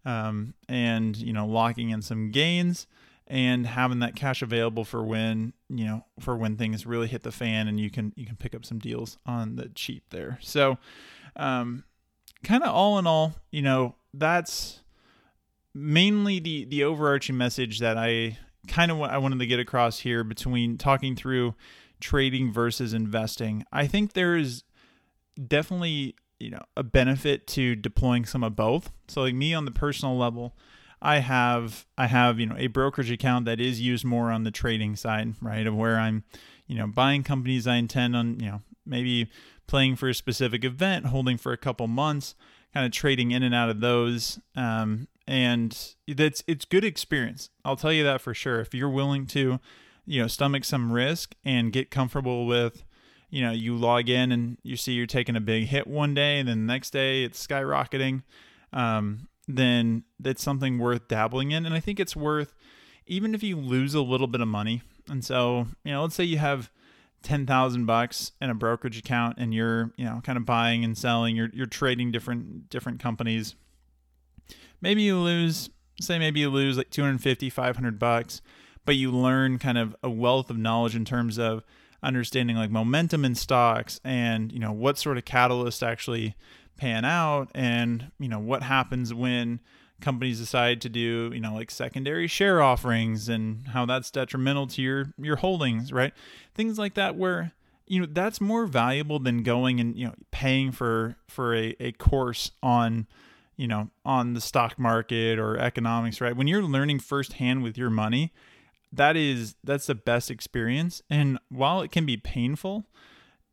um, 0.04 0.54
and 0.68 1.16
you 1.16 1.32
know 1.32 1.46
locking 1.46 1.90
in 1.90 2.02
some 2.02 2.30
gains 2.30 2.86
and 3.28 3.66
having 3.66 4.00
that 4.00 4.16
cash 4.16 4.42
available 4.42 4.84
for 4.84 5.02
when 5.02 5.52
you 5.68 5.84
know 5.84 6.04
for 6.18 6.36
when 6.36 6.56
things 6.56 6.84
really 6.84 7.06
hit 7.06 7.22
the 7.22 7.32
fan 7.32 7.68
and 7.68 7.78
you 7.78 7.90
can 7.90 8.12
you 8.16 8.26
can 8.26 8.36
pick 8.36 8.54
up 8.54 8.64
some 8.64 8.78
deals 8.78 9.16
on 9.26 9.56
the 9.56 9.68
cheap 9.70 10.02
there 10.10 10.38
so 10.40 10.76
um 11.36 11.84
kind 12.42 12.62
of 12.64 12.70
all 12.74 12.98
in 12.98 13.06
all 13.06 13.34
you 13.50 13.62
know 13.62 13.94
that's 14.12 14.81
mainly 15.74 16.38
the 16.38 16.64
the 16.66 16.84
overarching 16.84 17.36
message 17.36 17.78
that 17.80 17.96
i 17.96 18.38
kind 18.68 18.90
of 18.90 19.00
i 19.02 19.18
wanted 19.18 19.38
to 19.38 19.46
get 19.46 19.58
across 19.58 20.00
here 20.00 20.22
between 20.24 20.78
talking 20.78 21.16
through 21.16 21.54
trading 22.00 22.52
versus 22.52 22.92
investing 22.92 23.64
i 23.72 23.86
think 23.86 24.12
there 24.12 24.36
is 24.36 24.64
definitely 25.48 26.14
you 26.38 26.50
know 26.50 26.62
a 26.76 26.82
benefit 26.82 27.46
to 27.46 27.74
deploying 27.74 28.24
some 28.24 28.44
of 28.44 28.54
both 28.54 28.90
so 29.08 29.22
like 29.22 29.34
me 29.34 29.54
on 29.54 29.64
the 29.64 29.70
personal 29.70 30.16
level 30.16 30.54
I 31.02 31.18
have 31.18 31.84
I 31.98 32.06
have 32.06 32.38
you 32.38 32.46
know 32.46 32.54
a 32.56 32.68
brokerage 32.68 33.10
account 33.10 33.44
that 33.46 33.60
is 33.60 33.80
used 33.80 34.04
more 34.04 34.30
on 34.30 34.44
the 34.44 34.52
trading 34.52 34.94
side, 34.94 35.34
right? 35.40 35.66
Of 35.66 35.74
where 35.74 35.98
I'm, 35.98 36.22
you 36.68 36.76
know, 36.76 36.86
buying 36.86 37.24
companies 37.24 37.66
I 37.66 37.74
intend 37.74 38.14
on, 38.14 38.38
you 38.38 38.46
know, 38.46 38.62
maybe 38.86 39.28
playing 39.66 39.96
for 39.96 40.08
a 40.08 40.14
specific 40.14 40.64
event, 40.64 41.06
holding 41.06 41.36
for 41.36 41.52
a 41.52 41.56
couple 41.56 41.88
months, 41.88 42.36
kind 42.72 42.86
of 42.86 42.92
trading 42.92 43.32
in 43.32 43.42
and 43.42 43.54
out 43.54 43.68
of 43.68 43.80
those. 43.80 44.38
Um, 44.54 45.08
and 45.26 45.94
that's 46.08 46.42
it's 46.46 46.64
good 46.64 46.84
experience. 46.84 47.50
I'll 47.64 47.76
tell 47.76 47.92
you 47.92 48.04
that 48.04 48.20
for 48.20 48.34
sure. 48.34 48.60
If 48.60 48.74
you're 48.74 48.90
willing 48.90 49.26
to, 49.28 49.60
you 50.04 50.22
know, 50.22 50.28
stomach 50.28 50.64
some 50.64 50.92
risk 50.92 51.34
and 51.44 51.72
get 51.72 51.90
comfortable 51.90 52.46
with, 52.46 52.84
you 53.30 53.42
know, 53.42 53.52
you 53.52 53.76
log 53.76 54.08
in 54.08 54.32
and 54.32 54.58
you 54.62 54.76
see 54.76 54.92
you're 54.92 55.06
taking 55.06 55.36
a 55.36 55.40
big 55.40 55.66
hit 55.66 55.86
one 55.86 56.14
day, 56.14 56.38
and 56.38 56.48
then 56.48 56.66
the 56.66 56.72
next 56.72 56.90
day 56.90 57.24
it's 57.24 57.44
skyrocketing. 57.44 58.22
Um, 58.72 59.28
then 59.48 60.04
that's 60.18 60.42
something 60.42 60.78
worth 60.78 61.08
dabbling 61.08 61.50
in. 61.50 61.66
And 61.66 61.74
I 61.74 61.80
think 61.80 62.00
it's 62.00 62.16
worth, 62.16 62.54
even 63.06 63.34
if 63.34 63.42
you 63.42 63.56
lose 63.56 63.94
a 63.94 64.02
little 64.02 64.26
bit 64.26 64.40
of 64.40 64.48
money. 64.48 64.82
And 65.08 65.24
so, 65.24 65.66
you 65.84 65.92
know, 65.92 66.02
let's 66.02 66.14
say 66.14 66.24
you 66.24 66.38
have 66.38 66.70
10,000 67.22 67.86
bucks 67.86 68.32
in 68.40 68.50
a 68.50 68.54
brokerage 68.54 68.98
account 68.98 69.36
and 69.38 69.52
you're, 69.52 69.92
you 69.96 70.04
know, 70.04 70.20
kind 70.22 70.36
of 70.36 70.44
buying 70.44 70.84
and 70.84 70.96
selling, 70.96 71.36
you're, 71.36 71.50
you're 71.52 71.66
trading 71.66 72.12
different, 72.12 72.68
different 72.68 73.00
companies. 73.00 73.54
Maybe 74.82 75.02
you 75.02 75.18
lose, 75.18 75.70
say, 76.00 76.18
maybe 76.18 76.40
you 76.40 76.50
lose 76.50 76.76
like 76.76 76.90
250, 76.90 77.48
500 77.48 77.98
bucks, 77.98 78.42
but 78.84 78.96
you 78.96 79.10
learn 79.10 79.58
kind 79.58 79.78
of 79.78 79.96
a 80.02 80.10
wealth 80.10 80.50
of 80.50 80.58
knowledge 80.58 80.94
in 80.94 81.06
terms 81.06 81.38
of 81.38 81.62
understanding 82.02 82.56
like 82.56 82.70
momentum 82.70 83.24
in 83.24 83.34
stocks 83.34 84.00
and, 84.04 84.52
you 84.52 84.58
know, 84.58 84.72
what 84.72 84.98
sort 84.98 85.16
of 85.16 85.24
catalyst 85.24 85.82
actually 85.82 86.34
pan 86.76 87.04
out 87.04 87.48
and 87.54 88.10
you 88.18 88.28
know 88.28 88.38
what 88.38 88.62
happens 88.62 89.14
when 89.14 89.60
companies 90.00 90.40
decide 90.40 90.80
to 90.80 90.88
do 90.88 91.30
you 91.32 91.38
know 91.38 91.54
like 91.54 91.70
secondary 91.70 92.26
share 92.26 92.60
offerings 92.60 93.28
and 93.28 93.68
how 93.68 93.86
that's 93.86 94.10
detrimental 94.10 94.66
to 94.66 94.82
your 94.82 95.12
your 95.16 95.36
holdings 95.36 95.92
right? 95.92 96.12
Things 96.54 96.78
like 96.78 96.94
that 96.94 97.16
where 97.16 97.52
you 97.86 98.00
know 98.00 98.06
that's 98.10 98.40
more 98.40 98.66
valuable 98.66 99.18
than 99.18 99.42
going 99.42 99.78
and 99.78 99.96
you 99.96 100.06
know 100.06 100.14
paying 100.32 100.72
for 100.72 101.16
for 101.28 101.54
a, 101.54 101.76
a 101.78 101.92
course 101.92 102.50
on 102.62 103.06
you 103.56 103.68
know 103.68 103.90
on 104.04 104.34
the 104.34 104.40
stock 104.40 104.78
market 104.78 105.38
or 105.38 105.58
economics 105.58 106.20
right? 106.20 106.36
When 106.36 106.46
you're 106.46 106.62
learning 106.62 107.00
firsthand 107.00 107.62
with 107.62 107.76
your 107.78 107.90
money 107.90 108.32
that 108.92 109.16
is 109.16 109.56
that's 109.64 109.86
the 109.86 109.94
best 109.94 110.30
experience. 110.30 111.02
And 111.08 111.38
while 111.48 111.80
it 111.80 111.90
can 111.90 112.06
be 112.06 112.16
painful 112.16 112.86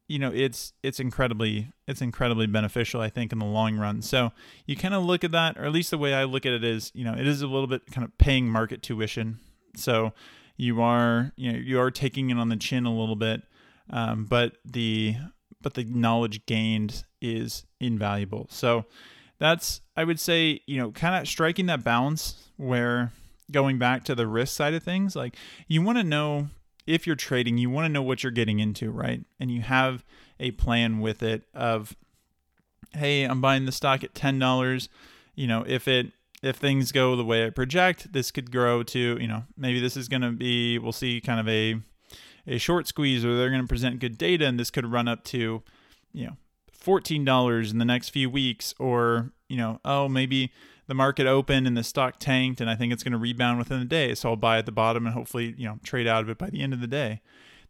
you 0.07 0.17
know 0.17 0.31
it's 0.33 0.73
it's 0.81 0.99
incredibly 0.99 1.71
it's 1.87 2.01
incredibly 2.01 2.47
beneficial 2.47 2.99
i 2.99 3.09
think 3.09 3.31
in 3.31 3.39
the 3.39 3.45
long 3.45 3.77
run. 3.77 4.01
So 4.01 4.31
you 4.65 4.75
kind 4.75 4.93
of 4.93 5.03
look 5.05 5.23
at 5.23 5.31
that 5.31 5.57
or 5.57 5.65
at 5.65 5.71
least 5.71 5.91
the 5.91 5.97
way 5.97 6.13
i 6.13 6.23
look 6.23 6.45
at 6.45 6.51
it 6.51 6.63
is 6.63 6.91
you 6.95 7.05
know 7.05 7.13
it 7.13 7.27
is 7.27 7.41
a 7.41 7.47
little 7.47 7.67
bit 7.67 7.83
kind 7.91 8.03
of 8.03 8.17
paying 8.17 8.49
market 8.49 8.81
tuition. 8.81 9.39
So 9.75 10.13
you 10.57 10.81
are 10.81 11.31
you 11.37 11.51
know 11.51 11.57
you 11.59 11.79
are 11.79 11.91
taking 11.91 12.31
it 12.31 12.37
on 12.37 12.49
the 12.49 12.57
chin 12.57 12.85
a 12.85 12.93
little 12.93 13.15
bit 13.15 13.43
um, 13.91 14.25
but 14.25 14.57
the 14.65 15.15
but 15.61 15.73
the 15.75 15.83
knowledge 15.83 16.45
gained 16.45 17.03
is 17.21 17.65
invaluable. 17.79 18.47
So 18.49 18.85
that's 19.39 19.81
i 19.95 20.03
would 20.03 20.19
say 20.19 20.61
you 20.65 20.77
know 20.77 20.91
kind 20.91 21.15
of 21.15 21.27
striking 21.27 21.65
that 21.65 21.83
balance 21.83 22.49
where 22.57 23.11
going 23.51 23.79
back 23.79 24.03
to 24.03 24.13
the 24.13 24.27
risk 24.27 24.55
side 24.55 24.73
of 24.73 24.83
things 24.83 25.15
like 25.15 25.35
you 25.67 25.81
want 25.81 25.97
to 25.97 26.03
know 26.03 26.49
if 26.89 27.05
you're 27.05 27.15
trading, 27.15 27.59
you 27.59 27.69
want 27.69 27.85
to 27.85 27.89
know 27.89 28.01
what 28.01 28.23
you're 28.23 28.31
getting 28.31 28.59
into, 28.59 28.89
right? 28.89 29.23
And 29.39 29.51
you 29.51 29.61
have 29.61 30.03
a 30.39 30.49
plan 30.51 30.99
with 30.99 31.21
it 31.21 31.43
of, 31.53 31.95
hey, 32.93 33.23
I'm 33.23 33.41
buying 33.41 33.65
the 33.65 33.71
stock 33.71 34.03
at 34.03 34.15
ten 34.15 34.39
dollars. 34.39 34.89
You 35.35 35.45
know, 35.45 35.63
if 35.67 35.87
it 35.87 36.11
if 36.41 36.55
things 36.55 36.91
go 36.91 37.15
the 37.15 37.23
way 37.23 37.45
I 37.45 37.51
project, 37.51 38.11
this 38.11 38.31
could 38.31 38.51
grow 38.51 38.81
to, 38.81 39.17
you 39.21 39.27
know, 39.27 39.43
maybe 39.55 39.79
this 39.79 39.95
is 39.95 40.07
to 40.23 40.31
be, 40.31 40.79
we'll 40.79 40.91
see 40.91 41.21
kind 41.21 41.39
of 41.39 41.47
a 41.47 41.79
a 42.47 42.57
short 42.57 42.87
squeeze, 42.87 43.23
or 43.23 43.37
they're 43.37 43.49
to 43.61 43.67
present 43.67 43.99
good 43.99 44.17
data, 44.17 44.47
and 44.47 44.59
this 44.59 44.71
could 44.71 44.91
run 44.91 45.07
up 45.07 45.23
to, 45.25 45.61
you 46.11 46.25
know, 46.25 46.37
fourteen 46.79 47.25
dollars 47.25 47.71
in 47.71 47.77
the 47.77 47.85
next 47.85 48.09
few 48.09 48.29
weeks, 48.29 48.73
or 48.79 49.31
you 49.47 49.57
know, 49.57 49.79
oh 49.83 50.07
maybe 50.07 50.51
the 50.89 50.95
market 50.95 51.27
opened 51.27 51.67
and 51.67 51.77
the 51.77 51.83
stock 51.83 52.15
tanked 52.17 52.59
and 52.59 52.67
I 52.67 52.75
think 52.75 52.91
it's 52.91 53.03
going 53.03 53.11
to 53.11 53.19
rebound 53.19 53.59
within 53.59 53.79
a 53.79 53.85
day. 53.85 54.15
So 54.15 54.29
I'll 54.29 54.35
buy 54.35 54.57
at 54.57 54.65
the 54.65 54.71
bottom 54.71 55.05
and 55.05 55.13
hopefully, 55.13 55.53
you 55.55 55.67
know, 55.67 55.77
trade 55.83 56.07
out 56.07 56.23
of 56.23 56.29
it 56.29 56.39
by 56.39 56.49
the 56.49 56.61
end 56.61 56.73
of 56.73 56.81
the 56.81 56.87
day. 56.87 57.21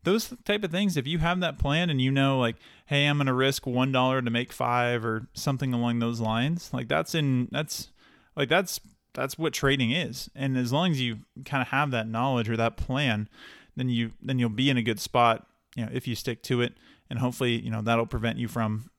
Those 0.03 0.33
type 0.45 0.63
of 0.63 0.71
things, 0.71 0.95
if 0.95 1.05
you 1.05 1.17
have 1.17 1.41
that 1.41 1.59
plan 1.59 1.89
and 1.89 2.01
you 2.01 2.11
know 2.11 2.39
like, 2.39 2.55
hey, 2.85 3.05
I'm 3.05 3.17
going 3.17 3.27
to 3.27 3.33
risk 3.33 3.65
$1 3.65 4.23
to 4.23 4.31
make 4.31 4.53
5 4.53 5.03
or 5.03 5.27
something 5.33 5.73
along 5.73 5.99
those 5.99 6.21
lines, 6.21 6.69
like 6.71 6.87
that's 6.87 7.13
in 7.13 7.49
that's 7.51 7.89
like 8.37 8.47
that's 8.47 8.79
that's 9.13 9.37
what 9.37 9.51
trading 9.51 9.91
is. 9.91 10.29
And 10.33 10.57
as 10.57 10.71
long 10.71 10.91
as 10.91 11.01
you 11.01 11.19
kind 11.43 11.61
of 11.61 11.67
have 11.67 11.91
that 11.91 12.07
knowledge 12.07 12.49
or 12.49 12.55
that 12.55 12.77
plan, 12.77 13.27
then 13.75 13.89
you 13.89 14.11
then 14.21 14.39
you'll 14.39 14.47
be 14.47 14.69
in 14.69 14.77
a 14.77 14.81
good 14.81 15.01
spot, 15.01 15.45
you 15.75 15.83
know, 15.83 15.91
if 15.91 16.07
you 16.07 16.15
stick 16.15 16.41
to 16.43 16.61
it 16.61 16.73
and 17.09 17.19
hopefully, 17.19 17.59
you 17.59 17.69
know, 17.69 17.81
that'll 17.81 18.05
prevent 18.05 18.37
you 18.37 18.47
from 18.47 18.89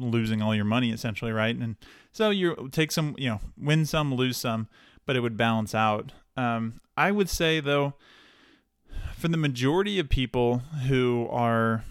losing 0.00 0.42
all 0.42 0.54
your 0.54 0.64
money 0.64 0.90
essentially, 0.90 1.32
right? 1.32 1.54
And 1.54 1.76
so 2.12 2.30
you 2.30 2.68
take 2.72 2.90
some, 2.90 3.14
you 3.18 3.28
know, 3.28 3.40
win 3.56 3.86
some, 3.86 4.14
lose 4.14 4.36
some, 4.36 4.68
but 5.06 5.16
it 5.16 5.20
would 5.20 5.36
balance 5.36 5.74
out. 5.74 6.12
Um, 6.36 6.80
I 6.96 7.12
would 7.12 7.28
say 7.28 7.60
though, 7.60 7.94
for 9.16 9.28
the 9.28 9.36
majority 9.36 9.98
of 9.98 10.08
people 10.08 10.58
who 10.88 11.28
are, 11.30 11.84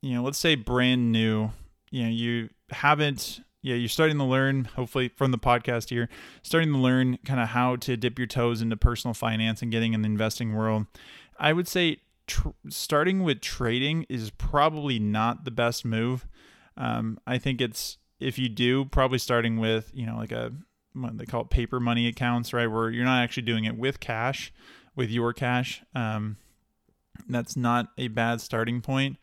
you 0.00 0.14
know, 0.14 0.22
let's 0.22 0.38
say 0.38 0.54
brand 0.54 1.10
new, 1.10 1.50
you 1.90 2.04
know, 2.04 2.08
you 2.08 2.48
haven't, 2.70 3.40
yeah, 3.62 3.74
you're 3.74 3.88
starting 3.88 4.18
to 4.18 4.24
learn, 4.24 4.64
hopefully 4.64 5.08
from 5.08 5.32
the 5.32 5.38
podcast 5.38 5.90
here, 5.90 6.08
starting 6.42 6.72
to 6.72 6.78
learn 6.78 7.18
kind 7.24 7.40
of 7.40 7.48
how 7.48 7.76
to 7.76 7.96
dip 7.96 8.18
your 8.18 8.28
toes 8.28 8.62
into 8.62 8.76
personal 8.76 9.14
finance 9.14 9.62
and 9.62 9.72
getting 9.72 9.92
in 9.92 10.02
the 10.02 10.06
investing 10.06 10.54
world. 10.54 10.86
I 11.38 11.52
would 11.52 11.66
say 11.66 11.98
tr- 12.26 12.50
starting 12.68 13.22
with 13.22 13.40
trading 13.40 14.06
is 14.08 14.30
probably 14.30 14.98
not 14.98 15.44
the 15.44 15.50
best 15.50 15.84
move. 15.84 16.26
Um, 16.76 17.18
I 17.26 17.38
think 17.38 17.60
it's 17.60 17.98
if 18.20 18.38
you 18.38 18.48
do, 18.48 18.84
probably 18.86 19.18
starting 19.18 19.58
with 19.58 19.90
you 19.94 20.06
know 20.06 20.16
like 20.16 20.32
a 20.32 20.52
what 20.94 21.18
they 21.18 21.26
call 21.26 21.42
it 21.42 21.50
paper 21.50 21.80
money 21.80 22.08
accounts, 22.08 22.52
right, 22.52 22.66
where 22.66 22.90
you're 22.90 23.04
not 23.04 23.22
actually 23.22 23.42
doing 23.42 23.64
it 23.64 23.76
with 23.76 24.00
cash, 24.00 24.52
with 24.94 25.10
your 25.10 25.32
cash. 25.32 25.82
Um, 25.94 26.36
that's 27.28 27.56
not 27.56 27.88
a 27.98 28.08
bad 28.08 28.40
starting 28.40 28.80
point. 28.80 29.18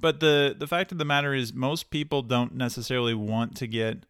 But 0.00 0.20
the 0.20 0.54
the 0.58 0.66
fact 0.66 0.92
of 0.92 0.98
the 0.98 1.04
matter 1.04 1.32
is, 1.32 1.52
most 1.52 1.90
people 1.90 2.22
don't 2.22 2.54
necessarily 2.54 3.14
want 3.14 3.56
to 3.56 3.66
get 3.66 4.04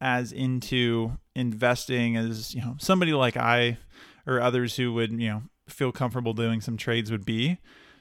as 0.00 0.32
into 0.32 1.18
investing 1.34 2.16
as 2.16 2.54
you 2.54 2.60
know 2.60 2.76
somebody 2.78 3.12
like 3.12 3.36
I 3.36 3.78
or 4.26 4.40
others 4.40 4.76
who 4.76 4.92
would 4.94 5.10
you 5.12 5.28
know 5.28 5.42
feel 5.68 5.92
comfortable 5.92 6.32
doing 6.32 6.60
some 6.60 6.76
trades 6.76 7.10
would 7.10 7.26
be. 7.26 7.58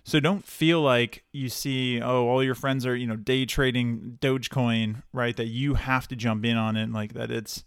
So 0.08 0.22
don't 0.22 0.46
feel 0.46 0.80
like 0.80 1.26
you 1.34 1.50
see 1.50 2.02
oh 2.02 2.30
all 2.30 2.42
your 2.42 2.56
friends 2.56 2.86
are 2.86 2.96
you 2.96 3.06
know 3.06 3.18
day 3.18 3.46
trading 3.46 4.18
Dogecoin 4.22 5.04
right 5.12 5.36
that 5.36 5.48
you 5.48 5.74
have 5.74 6.08
to 6.08 6.16
jump 6.16 6.46
in 6.46 6.56
on 6.56 6.78
it 6.78 6.90
like 6.94 7.12
that 7.12 7.30
it's 7.30 7.66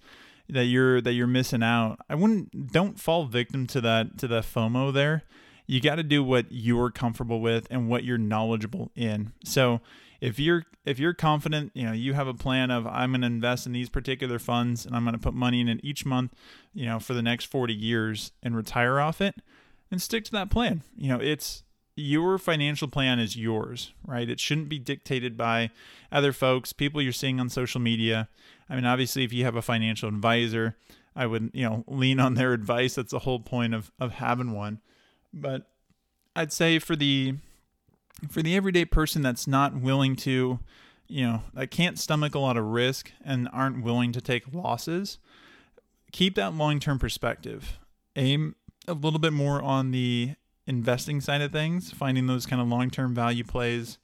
that 0.48 0.64
you're 0.64 1.02
that 1.02 1.12
you're 1.12 1.26
missing 1.26 1.62
out. 1.62 1.98
I 2.08 2.14
wouldn't 2.14 2.72
don't 2.72 2.98
fall 2.98 3.26
victim 3.26 3.66
to 3.66 3.82
that 3.82 4.16
to 4.20 4.26
the 4.26 4.40
FOMO 4.40 4.90
there. 4.90 5.24
You 5.66 5.82
got 5.82 5.96
to 5.96 6.02
do 6.02 6.24
what 6.24 6.46
you're 6.48 6.90
comfortable 6.90 7.42
with 7.42 7.66
and 7.70 7.90
what 7.90 8.04
you're 8.04 8.16
knowledgeable 8.16 8.90
in. 8.96 9.34
So 9.44 9.82
if 10.22 10.38
you're 10.38 10.64
if 10.86 10.98
you're 10.98 11.12
confident, 11.12 11.72
you 11.74 11.84
know, 11.84 11.92
you 11.92 12.14
have 12.14 12.26
a 12.26 12.32
plan 12.32 12.70
of 12.70 12.86
I'm 12.86 13.10
going 13.10 13.20
to 13.20 13.26
invest 13.26 13.66
in 13.66 13.72
these 13.72 13.90
particular 13.90 14.38
funds 14.38 14.86
and 14.86 14.96
I'm 14.96 15.04
going 15.04 15.12
to 15.12 15.20
put 15.20 15.34
money 15.34 15.60
in 15.60 15.68
it 15.68 15.80
each 15.82 16.06
month, 16.06 16.32
you 16.72 16.86
know, 16.86 17.00
for 17.00 17.12
the 17.12 17.22
next 17.22 17.44
40 17.44 17.74
years 17.74 18.32
and 18.42 18.56
retire 18.56 18.98
off 18.98 19.20
it, 19.20 19.34
and 19.90 20.00
stick 20.00 20.24
to 20.24 20.32
that 20.32 20.48
plan. 20.48 20.82
You 20.96 21.10
know, 21.10 21.20
it's 21.20 21.64
your 22.00 22.38
financial 22.38 22.88
plan 22.88 23.18
is 23.18 23.36
yours, 23.36 23.92
right? 24.06 24.28
It 24.28 24.40
shouldn't 24.40 24.68
be 24.68 24.78
dictated 24.78 25.36
by 25.36 25.70
other 26.10 26.32
folks, 26.32 26.72
people 26.72 27.02
you're 27.02 27.12
seeing 27.12 27.38
on 27.40 27.48
social 27.48 27.80
media. 27.80 28.28
I 28.68 28.74
mean, 28.74 28.84
obviously, 28.84 29.24
if 29.24 29.32
you 29.32 29.44
have 29.44 29.56
a 29.56 29.62
financial 29.62 30.08
advisor, 30.08 30.76
I 31.14 31.26
would, 31.26 31.50
you 31.52 31.64
know, 31.64 31.84
lean 31.88 32.20
on 32.20 32.34
their 32.34 32.52
advice. 32.52 32.94
That's 32.94 33.12
the 33.12 33.20
whole 33.20 33.40
point 33.40 33.74
of 33.74 33.92
of 33.98 34.12
having 34.12 34.52
one. 34.52 34.80
But 35.32 35.70
I'd 36.34 36.52
say 36.52 36.78
for 36.78 36.96
the 36.96 37.34
for 38.28 38.42
the 38.42 38.56
everyday 38.56 38.84
person 38.84 39.22
that's 39.22 39.46
not 39.46 39.74
willing 39.80 40.16
to, 40.16 40.60
you 41.08 41.26
know, 41.26 41.42
that 41.54 41.70
can't 41.70 41.98
stomach 41.98 42.34
a 42.34 42.38
lot 42.38 42.56
of 42.56 42.64
risk 42.64 43.12
and 43.24 43.48
aren't 43.52 43.82
willing 43.82 44.12
to 44.12 44.20
take 44.20 44.52
losses, 44.52 45.18
keep 46.12 46.34
that 46.34 46.54
long-term 46.54 46.98
perspective. 46.98 47.78
Aim 48.16 48.56
a 48.88 48.94
little 48.94 49.18
bit 49.18 49.32
more 49.32 49.62
on 49.62 49.92
the 49.92 50.34
investing 50.70 51.20
side 51.20 51.42
of 51.42 51.50
things, 51.50 51.90
finding 51.90 52.26
those 52.26 52.46
kind 52.46 52.62
of 52.62 52.68
long-term 52.68 53.12
value 53.12 53.42
plays 53.44 53.98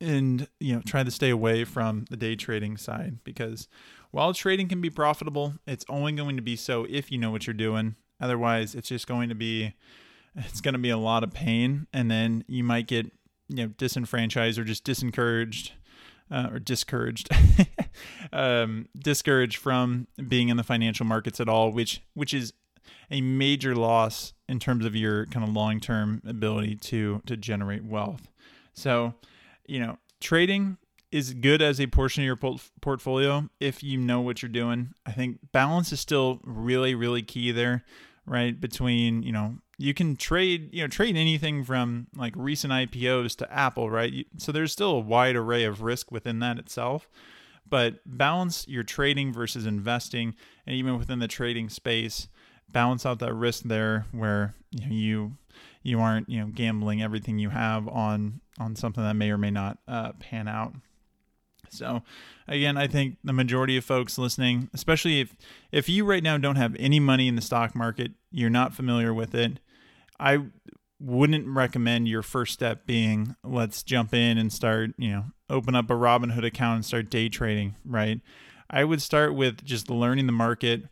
and 0.00 0.48
you 0.58 0.74
know 0.74 0.82
try 0.84 1.04
to 1.04 1.10
stay 1.10 1.30
away 1.30 1.64
from 1.64 2.04
the 2.10 2.16
day 2.16 2.34
trading 2.34 2.76
side 2.76 3.18
because 3.22 3.68
while 4.10 4.34
trading 4.34 4.68
can 4.68 4.80
be 4.80 4.90
profitable 4.90 5.54
it's 5.66 5.84
only 5.88 6.12
going 6.12 6.34
to 6.34 6.42
be 6.42 6.56
so 6.56 6.84
if 6.90 7.12
you 7.12 7.18
know 7.18 7.30
what 7.30 7.46
you're 7.46 7.54
doing. 7.54 7.94
Otherwise 8.20 8.74
it's 8.74 8.88
just 8.88 9.06
going 9.06 9.28
to 9.28 9.34
be 9.34 9.74
it's 10.34 10.60
going 10.60 10.72
to 10.72 10.80
be 10.80 10.90
a 10.90 10.96
lot 10.98 11.22
of 11.22 11.32
pain 11.32 11.86
and 11.92 12.10
then 12.10 12.42
you 12.48 12.64
might 12.64 12.86
get 12.86 13.06
you 13.48 13.56
know 13.56 13.66
disenfranchised 13.76 14.58
or 14.58 14.64
just 14.64 14.84
disencouraged 14.84 15.72
uh, 16.30 16.48
or 16.50 16.58
discouraged 16.58 17.28
um, 18.32 18.88
discouraged 18.98 19.58
from 19.58 20.06
being 20.26 20.48
in 20.48 20.56
the 20.56 20.64
financial 20.64 21.04
markets 21.04 21.38
at 21.38 21.48
all 21.48 21.70
which 21.70 22.00
which 22.14 22.32
is 22.32 22.54
a 23.10 23.20
major 23.20 23.74
loss 23.74 24.32
in 24.48 24.58
terms 24.58 24.84
of 24.84 24.94
your 24.94 25.26
kind 25.26 25.46
of 25.46 25.54
long-term 25.54 26.22
ability 26.26 26.76
to 26.76 27.22
to 27.26 27.36
generate 27.36 27.84
wealth 27.84 28.28
so 28.72 29.14
you 29.66 29.80
know, 29.80 29.98
trading 30.20 30.76
is 31.10 31.34
good 31.34 31.62
as 31.62 31.80
a 31.80 31.86
portion 31.86 32.22
of 32.22 32.26
your 32.26 32.58
portfolio 32.80 33.48
if 33.60 33.82
you 33.82 33.96
know 33.96 34.20
what 34.20 34.42
you're 34.42 34.48
doing. 34.48 34.92
I 35.06 35.12
think 35.12 35.38
balance 35.52 35.92
is 35.92 36.00
still 36.00 36.40
really, 36.44 36.94
really 36.94 37.22
key 37.22 37.52
there, 37.52 37.84
right? 38.26 38.58
Between, 38.58 39.22
you 39.22 39.32
know, 39.32 39.56
you 39.78 39.94
can 39.94 40.16
trade, 40.16 40.70
you 40.72 40.82
know, 40.82 40.88
trade 40.88 41.16
anything 41.16 41.64
from 41.64 42.08
like 42.16 42.32
recent 42.36 42.72
IPOs 42.72 43.36
to 43.36 43.52
Apple, 43.52 43.90
right? 43.90 44.26
So 44.38 44.50
there's 44.52 44.72
still 44.72 44.90
a 44.90 45.00
wide 45.00 45.36
array 45.36 45.64
of 45.64 45.82
risk 45.82 46.10
within 46.10 46.40
that 46.40 46.58
itself. 46.58 47.08
But 47.66 48.00
balance 48.04 48.68
your 48.68 48.82
trading 48.82 49.32
versus 49.32 49.66
investing, 49.66 50.34
and 50.66 50.76
even 50.76 50.98
within 50.98 51.18
the 51.18 51.28
trading 51.28 51.70
space, 51.70 52.28
balance 52.70 53.06
out 53.06 53.18
that 53.20 53.34
risk 53.34 53.64
there 53.64 54.06
where 54.12 54.54
you 54.70 54.86
know, 54.86 54.94
you 54.94 55.36
you 55.82 56.00
aren't 56.00 56.28
you 56.28 56.40
know 56.40 56.46
gambling 56.46 57.02
everything 57.02 57.38
you 57.38 57.50
have 57.50 57.86
on 57.88 58.40
on 58.58 58.76
something 58.76 59.02
that 59.02 59.14
may 59.14 59.30
or 59.30 59.38
may 59.38 59.50
not 59.50 59.78
uh, 59.88 60.12
pan 60.12 60.48
out. 60.48 60.74
So, 61.70 62.02
again, 62.46 62.76
I 62.76 62.86
think 62.86 63.16
the 63.24 63.32
majority 63.32 63.76
of 63.76 63.84
folks 63.84 64.16
listening, 64.16 64.70
especially 64.72 65.20
if 65.20 65.34
if 65.72 65.88
you 65.88 66.04
right 66.04 66.22
now 66.22 66.38
don't 66.38 66.56
have 66.56 66.76
any 66.78 67.00
money 67.00 67.28
in 67.28 67.36
the 67.36 67.42
stock 67.42 67.74
market, 67.74 68.12
you're 68.30 68.50
not 68.50 68.74
familiar 68.74 69.12
with 69.12 69.34
it, 69.34 69.60
I 70.18 70.46
wouldn't 71.00 71.46
recommend 71.48 72.08
your 72.08 72.22
first 72.22 72.52
step 72.52 72.86
being 72.86 73.36
let's 73.42 73.82
jump 73.82 74.14
in 74.14 74.38
and 74.38 74.52
start, 74.52 74.92
you 74.96 75.10
know, 75.10 75.24
open 75.50 75.74
up 75.74 75.90
a 75.90 75.94
Robinhood 75.94 76.46
account 76.46 76.76
and 76.76 76.84
start 76.84 77.10
day 77.10 77.28
trading, 77.28 77.74
right? 77.84 78.20
I 78.70 78.84
would 78.84 79.02
start 79.02 79.34
with 79.34 79.64
just 79.64 79.90
learning 79.90 80.26
the 80.26 80.32
market, 80.32 80.84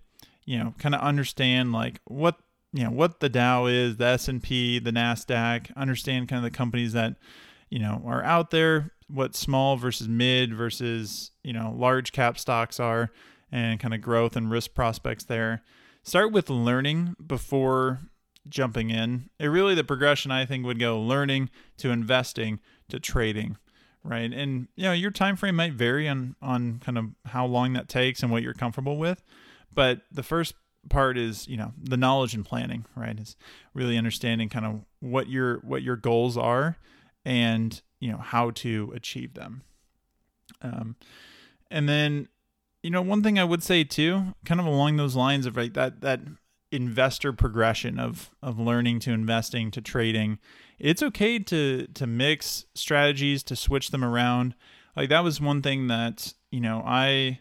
you 0.44 0.58
know, 0.58 0.74
kind 0.78 0.94
of 0.94 1.00
understand 1.00 1.72
like 1.72 2.00
what 2.04 2.36
you 2.72 2.84
know 2.84 2.90
what 2.90 3.20
the 3.20 3.28
Dow 3.28 3.66
is, 3.66 3.96
the 3.96 4.06
S 4.06 4.28
and 4.28 4.42
P, 4.42 4.78
the 4.78 4.90
Nasdaq. 4.90 5.74
Understand 5.76 6.28
kind 6.28 6.44
of 6.44 6.50
the 6.50 6.56
companies 6.56 6.92
that 6.92 7.16
you 7.70 7.78
know 7.78 8.02
are 8.06 8.22
out 8.22 8.50
there, 8.50 8.92
what 9.08 9.36
small 9.36 9.76
versus 9.76 10.08
mid 10.08 10.54
versus 10.54 11.30
you 11.44 11.52
know 11.52 11.74
large 11.76 12.12
cap 12.12 12.38
stocks 12.38 12.80
are, 12.80 13.10
and 13.50 13.78
kind 13.78 13.94
of 13.94 14.00
growth 14.00 14.36
and 14.36 14.50
risk 14.50 14.74
prospects 14.74 15.24
there. 15.24 15.62
Start 16.02 16.32
with 16.32 16.50
learning 16.50 17.14
before 17.24 18.00
jumping 18.48 18.90
in. 18.90 19.30
It 19.38 19.46
really 19.46 19.74
the 19.74 19.84
progression 19.84 20.30
I 20.30 20.46
think 20.46 20.64
would 20.64 20.80
go 20.80 21.00
learning 21.00 21.50
to 21.78 21.90
investing 21.90 22.60
to 22.88 22.98
trading 22.98 23.56
right 24.04 24.32
and 24.32 24.66
you 24.74 24.82
know 24.82 24.92
your 24.92 25.12
time 25.12 25.36
frame 25.36 25.54
might 25.54 25.72
vary 25.72 26.08
on 26.08 26.34
on 26.42 26.80
kind 26.84 26.98
of 26.98 27.06
how 27.26 27.46
long 27.46 27.72
that 27.72 27.88
takes 27.88 28.22
and 28.22 28.32
what 28.32 28.42
you're 28.42 28.52
comfortable 28.52 28.96
with 28.96 29.22
but 29.74 30.02
the 30.10 30.22
first 30.22 30.54
part 30.88 31.16
is 31.16 31.46
you 31.46 31.56
know 31.56 31.72
the 31.80 31.96
knowledge 31.96 32.34
and 32.34 32.44
planning 32.44 32.84
right 32.96 33.18
is 33.18 33.36
really 33.72 33.96
understanding 33.96 34.48
kind 34.48 34.66
of 34.66 34.80
what 35.00 35.28
your 35.28 35.58
what 35.58 35.82
your 35.82 35.96
goals 35.96 36.36
are 36.36 36.76
and 37.24 37.82
you 38.00 38.10
know 38.10 38.18
how 38.18 38.50
to 38.50 38.92
achieve 38.94 39.34
them. 39.34 39.62
Um 40.60 40.96
and 41.70 41.88
then 41.88 42.28
you 42.82 42.90
know 42.90 43.02
one 43.02 43.22
thing 43.22 43.38
i 43.38 43.44
would 43.44 43.62
say 43.62 43.84
too 43.84 44.34
kind 44.44 44.60
of 44.60 44.66
along 44.66 44.96
those 44.96 45.14
lines 45.14 45.46
of 45.46 45.56
like 45.56 45.74
that 45.74 46.00
that 46.00 46.20
investor 46.72 47.32
progression 47.32 48.00
of 48.00 48.30
of 48.42 48.58
learning 48.58 48.98
to 48.98 49.12
investing 49.12 49.70
to 49.70 49.80
trading 49.80 50.38
it's 50.82 51.02
okay 51.02 51.38
to 51.38 51.86
to 51.94 52.06
mix 52.06 52.66
strategies 52.74 53.44
to 53.44 53.56
switch 53.56 53.92
them 53.92 54.04
around. 54.04 54.56
Like 54.96 55.08
that 55.10 55.22
was 55.22 55.40
one 55.40 55.62
thing 55.62 55.86
that 55.86 56.34
you 56.50 56.60
know 56.60 56.82
i 56.84 57.38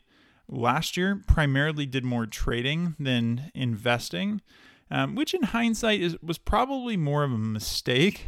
last 0.47 0.97
year 0.97 1.21
primarily 1.27 1.85
did 1.85 2.03
more 2.03 2.25
trading 2.25 2.95
than 2.99 3.51
investing, 3.53 4.41
um, 4.89 5.15
which 5.15 5.33
in 5.33 5.43
hindsight 5.43 6.01
is 6.01 6.21
was 6.21 6.37
probably 6.37 6.97
more 6.97 7.23
of 7.23 7.31
a 7.31 7.37
mistake, 7.37 8.27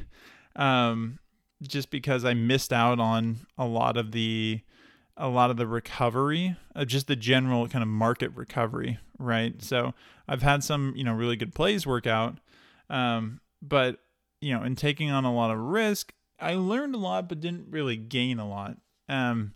um, 0.56 1.20
just 1.62 1.90
because 1.90 2.26
I 2.26 2.34
missed 2.34 2.74
out 2.74 3.00
on 3.00 3.46
a 3.58 3.66
lot 3.66 3.98
of 3.98 4.12
the 4.12 4.62
a 5.16 5.28
lot 5.28 5.52
of 5.52 5.58
the 5.58 5.68
recovery, 5.68 6.56
uh, 6.76 6.86
just 6.86 7.08
the 7.08 7.16
general 7.16 7.68
kind 7.68 7.84
of 7.84 7.88
market 7.88 8.32
recovery, 8.34 8.98
right? 9.20 9.62
So 9.62 9.94
I've 10.28 10.42
had 10.42 10.64
some 10.64 10.94
you 10.96 11.04
know 11.04 11.14
really 11.14 11.36
good 11.36 11.54
plays 11.54 11.86
work 11.86 12.08
out, 12.08 12.38
um, 12.90 13.42
but 13.62 14.00
you 14.42 14.54
know 14.54 14.64
in 14.64 14.76
taking 14.76 15.12
on 15.12 15.26
a 15.26 15.34
lot 15.34 15.52
of 15.52 15.60
risk, 15.60 16.14
I 16.40 16.56
learned 16.56 16.96
a 16.96 17.00
lot 17.00 17.30
but 17.30 17.42
didn't 17.42 17.68
really 17.70 17.98
gain 17.98 18.40
a 18.40 18.48
lot. 18.48 18.78
Um, 19.10 19.54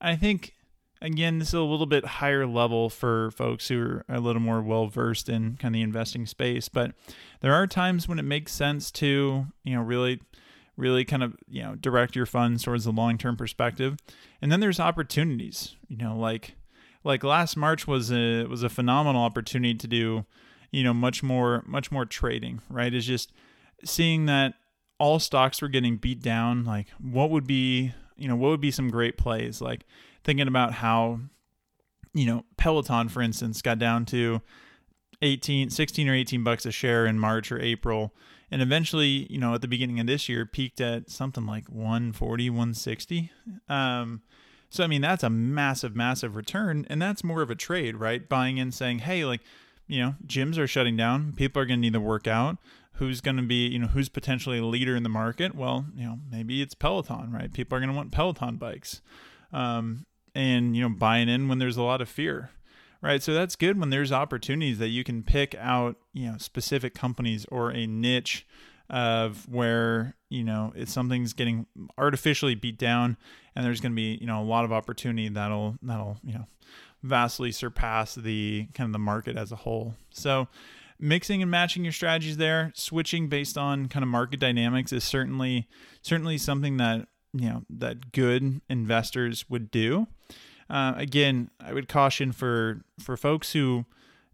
I 0.00 0.16
think 0.16 0.54
again, 1.02 1.38
this 1.38 1.48
is 1.48 1.54
a 1.54 1.60
little 1.62 1.86
bit 1.86 2.04
higher 2.04 2.46
level 2.46 2.90
for 2.90 3.30
folks 3.30 3.68
who 3.68 3.80
are 3.80 4.04
a 4.08 4.20
little 4.20 4.42
more 4.42 4.60
well 4.60 4.86
versed 4.86 5.28
in 5.28 5.56
kind 5.56 5.74
of 5.74 5.78
the 5.78 5.82
investing 5.82 6.26
space. 6.26 6.68
But 6.68 6.92
there 7.40 7.54
are 7.54 7.66
times 7.66 8.08
when 8.08 8.18
it 8.18 8.24
makes 8.24 8.52
sense 8.52 8.90
to, 8.92 9.46
you 9.64 9.74
know, 9.74 9.82
really, 9.82 10.20
really 10.76 11.04
kind 11.04 11.22
of, 11.22 11.36
you 11.48 11.62
know, 11.62 11.74
direct 11.74 12.16
your 12.16 12.26
funds 12.26 12.62
towards 12.62 12.84
the 12.84 12.92
long 12.92 13.18
term 13.18 13.36
perspective. 13.36 13.96
And 14.42 14.52
then 14.52 14.60
there's 14.60 14.80
opportunities, 14.80 15.76
you 15.88 15.96
know, 15.96 16.16
like 16.16 16.54
like 17.02 17.24
last 17.24 17.56
March 17.56 17.86
was 17.86 18.12
a 18.12 18.44
was 18.44 18.62
a 18.62 18.68
phenomenal 18.68 19.22
opportunity 19.22 19.74
to 19.74 19.86
do, 19.86 20.26
you 20.70 20.84
know, 20.84 20.94
much 20.94 21.22
more 21.22 21.64
much 21.66 21.90
more 21.90 22.04
trading, 22.04 22.60
right? 22.68 22.92
Is 22.92 23.06
just 23.06 23.32
seeing 23.84 24.26
that 24.26 24.54
all 24.98 25.18
stocks 25.18 25.62
were 25.62 25.68
getting 25.68 25.96
beat 25.96 26.20
down, 26.20 26.64
like 26.64 26.88
what 26.98 27.30
would 27.30 27.46
be, 27.46 27.94
you 28.16 28.28
know, 28.28 28.36
what 28.36 28.50
would 28.50 28.60
be 28.60 28.70
some 28.70 28.90
great 28.90 29.16
plays? 29.16 29.62
Like 29.62 29.86
thinking 30.24 30.48
about 30.48 30.74
how, 30.74 31.20
you 32.14 32.26
know, 32.26 32.44
Peloton, 32.56 33.08
for 33.08 33.22
instance, 33.22 33.62
got 33.62 33.78
down 33.78 34.04
to 34.06 34.42
18, 35.22 35.70
16 35.70 36.08
or 36.08 36.14
18 36.14 36.44
bucks 36.44 36.66
a 36.66 36.72
share 36.72 37.06
in 37.06 37.18
March 37.18 37.52
or 37.52 37.60
April. 37.60 38.14
And 38.50 38.62
eventually, 38.62 39.26
you 39.30 39.38
know, 39.38 39.54
at 39.54 39.62
the 39.62 39.68
beginning 39.68 40.00
of 40.00 40.06
this 40.06 40.28
year, 40.28 40.44
peaked 40.44 40.80
at 40.80 41.10
something 41.10 41.46
like 41.46 41.68
140, 41.68 42.50
160. 42.50 43.30
Um, 43.68 44.22
so, 44.70 44.82
I 44.82 44.86
mean, 44.86 45.02
that's 45.02 45.22
a 45.22 45.30
massive, 45.30 45.94
massive 45.94 46.36
return. 46.36 46.86
And 46.88 47.00
that's 47.00 47.22
more 47.22 47.42
of 47.42 47.50
a 47.50 47.54
trade, 47.54 47.96
right? 47.96 48.28
Buying 48.28 48.58
in, 48.58 48.72
saying, 48.72 49.00
hey, 49.00 49.24
like, 49.24 49.40
you 49.86 50.00
know, 50.00 50.14
gyms 50.26 50.58
are 50.58 50.66
shutting 50.66 50.96
down. 50.96 51.32
People 51.32 51.60
are 51.62 51.66
going 51.66 51.78
to 51.78 51.82
need 51.82 51.92
to 51.92 52.00
work 52.00 52.26
out. 52.26 52.58
Who's 52.94 53.20
going 53.20 53.36
to 53.36 53.42
be, 53.42 53.66
you 53.68 53.78
know, 53.78 53.88
who's 53.88 54.08
potentially 54.08 54.58
a 54.58 54.64
leader 54.64 54.94
in 54.94 55.02
the 55.02 55.08
market? 55.08 55.54
Well, 55.54 55.86
you 55.94 56.04
know, 56.04 56.18
maybe 56.30 56.60
it's 56.62 56.74
Peloton, 56.74 57.32
right? 57.32 57.52
People 57.52 57.76
are 57.76 57.80
going 57.80 57.90
to 57.90 57.96
want 57.96 58.12
Peloton 58.12 58.56
bikes. 58.56 59.00
Um, 59.52 60.06
and 60.34 60.76
you 60.76 60.82
know 60.82 60.88
buying 60.88 61.28
in 61.28 61.48
when 61.48 61.58
there's 61.58 61.76
a 61.76 61.82
lot 61.82 62.00
of 62.00 62.08
fear 62.08 62.50
right? 63.02 63.22
So 63.22 63.32
that's 63.32 63.56
good 63.56 63.78
when 63.78 63.90
there's 63.90 64.12
opportunities 64.12 64.78
that 64.78 64.88
you 64.88 65.04
can 65.04 65.22
pick 65.22 65.54
out 65.56 65.96
you 66.12 66.30
know 66.30 66.38
specific 66.38 66.94
companies 66.94 67.46
or 67.50 67.70
a 67.70 67.86
niche 67.86 68.46
of 68.88 69.48
where 69.48 70.16
you 70.28 70.42
know 70.42 70.72
if 70.74 70.88
something's 70.88 71.32
getting 71.32 71.66
artificially 71.96 72.54
beat 72.54 72.78
down 72.78 73.16
and 73.54 73.64
there's 73.64 73.80
going 73.80 73.92
to 73.92 73.96
be 73.96 74.18
you 74.20 74.26
know 74.26 74.40
a 74.40 74.44
lot 74.44 74.64
of 74.64 74.72
opportunity 74.72 75.28
that'll 75.28 75.76
that'll 75.82 76.18
you 76.24 76.34
know 76.34 76.46
vastly 77.02 77.50
surpass 77.52 78.14
the 78.14 78.66
kind 78.74 78.88
of 78.88 78.92
the 78.92 78.98
market 78.98 79.36
as 79.36 79.52
a 79.52 79.56
whole. 79.56 79.94
So 80.10 80.48
mixing 80.98 81.40
and 81.40 81.50
matching 81.50 81.82
your 81.82 81.92
strategies 81.94 82.36
there 82.36 82.72
switching 82.74 83.28
based 83.28 83.56
on 83.56 83.88
kind 83.88 84.02
of 84.02 84.08
market 84.08 84.38
dynamics 84.38 84.92
is 84.92 85.02
certainly 85.02 85.68
certainly 86.02 86.36
something 86.36 86.76
that 86.76 87.08
you 87.32 87.48
know 87.48 87.62
that 87.68 88.12
good 88.12 88.60
investors 88.68 89.44
would 89.48 89.70
do. 89.70 90.06
Uh, 90.68 90.94
again 90.96 91.50
i 91.58 91.72
would 91.72 91.88
caution 91.88 92.30
for 92.30 92.82
for 93.00 93.16
folks 93.16 93.54
who 93.54 93.84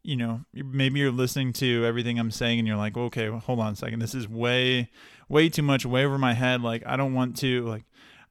you 0.03 0.15
know 0.15 0.43
maybe 0.53 1.01
you're 1.01 1.11
listening 1.11 1.51
to 1.51 1.83
everything 1.87 2.19
i'm 2.19 2.31
saying 2.31 2.59
and 2.59 2.69
you're 2.69 2.77
like 2.77 2.95
okay 2.95 3.31
well, 3.31 3.41
hold 3.41 3.59
on 3.59 3.73
a 3.73 3.77
second. 3.77 4.01
This 4.01 4.15
is 4.15 4.29
way 4.29 4.91
way 5.31 5.49
too 5.49 5.63
much 5.63 5.87
way 5.87 6.05
over 6.05 6.19
my 6.19 6.35
head. 6.35 6.61
Like 6.61 6.83
i 6.87 6.95
don't 6.97 7.15
want 7.15 7.39
to 7.39 7.65
like 7.67 7.85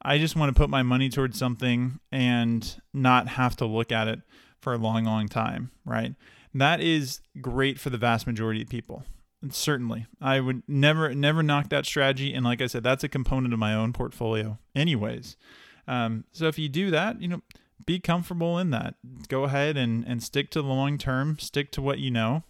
i 0.04 0.20
just 0.20 0.36
want 0.36 0.56
to 0.56 0.60
put 0.60 0.70
my 0.70 0.84
money 0.84 1.10
towards 1.10 1.40
something 1.40 2.00
and 2.12 2.80
not 2.94 3.28
have 3.28 3.56
to 3.56 3.66
look 3.66 3.92
at 3.92 4.08
it 4.08 4.20
for 4.62 4.74
a 4.74 4.78
long 4.78 5.06
long 5.06 5.28
time 5.28 5.72
right? 5.84 6.14
That 6.54 6.80
is 6.82 7.22
great 7.42 7.80
for 7.80 7.90
the 7.90 7.98
vast 7.98 8.28
majority 8.28 8.62
of 8.62 8.70
people 8.70 9.04
certainly. 9.54 10.06
I 10.22 10.40
would 10.40 10.64
never 10.68 11.14
never 11.14 11.44
knock 11.44 11.70
that 11.70 11.86
strategy. 11.86 12.34
And 12.34 12.46
like 12.46 12.62
i 12.62 12.68
said 12.68 12.84
that's 12.84 13.04
a 13.04 13.10
component 13.10 13.54
of 13.54 13.60
my 13.60 13.74
own 13.74 13.94
portfolio 13.94 14.60
anyways. 14.76 15.38
Um, 15.88 16.26
so 16.32 16.48
if 16.48 16.58
you 16.58 16.70
do 16.70 16.90
that 16.92 17.22
you 17.22 17.28
know 17.28 17.42
be 17.86 18.00
comfortable 18.00 18.58
in 18.58 18.72
that. 18.72 18.96
Go 19.28 19.44
ahead 19.44 19.78
and 19.78 20.04
and 20.06 20.24
stick 20.24 20.50
to 20.52 20.62
the 20.62 20.68
long 20.68 20.98
term. 20.98 21.38
Stick 21.40 21.72
to 21.74 21.82
what 21.82 22.00
you 22.00 22.12
know. 22.12 22.44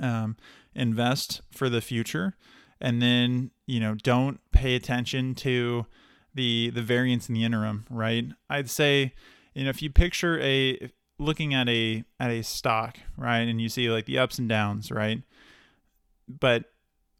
Um, 0.00 0.36
invest 0.74 1.42
for 1.50 1.68
the 1.68 1.80
future. 1.80 2.36
And 2.80 3.00
then 3.00 3.50
you 3.66 3.80
know 3.80 3.94
don't 3.94 4.40
pay 4.50 4.74
attention 4.74 5.34
to 5.36 5.86
the 6.34 6.70
the 6.70 6.82
variance 6.82 7.28
in 7.28 7.34
the 7.34 7.44
interim 7.44 7.86
right? 7.90 8.26
I'd 8.50 8.70
say 8.70 9.14
you 9.54 9.64
know 9.64 9.70
if 9.70 9.82
you 9.82 9.90
picture 9.90 10.40
a 10.40 10.90
looking 11.18 11.54
at 11.54 11.68
a 11.68 12.04
at 12.18 12.30
a 12.30 12.42
stock 12.42 12.98
right 13.16 13.42
and 13.42 13.60
you 13.60 13.68
see 13.68 13.88
like 13.88 14.06
the 14.06 14.18
ups 14.18 14.38
and 14.38 14.48
downs 14.48 14.90
right 14.90 15.22
but 16.40 16.64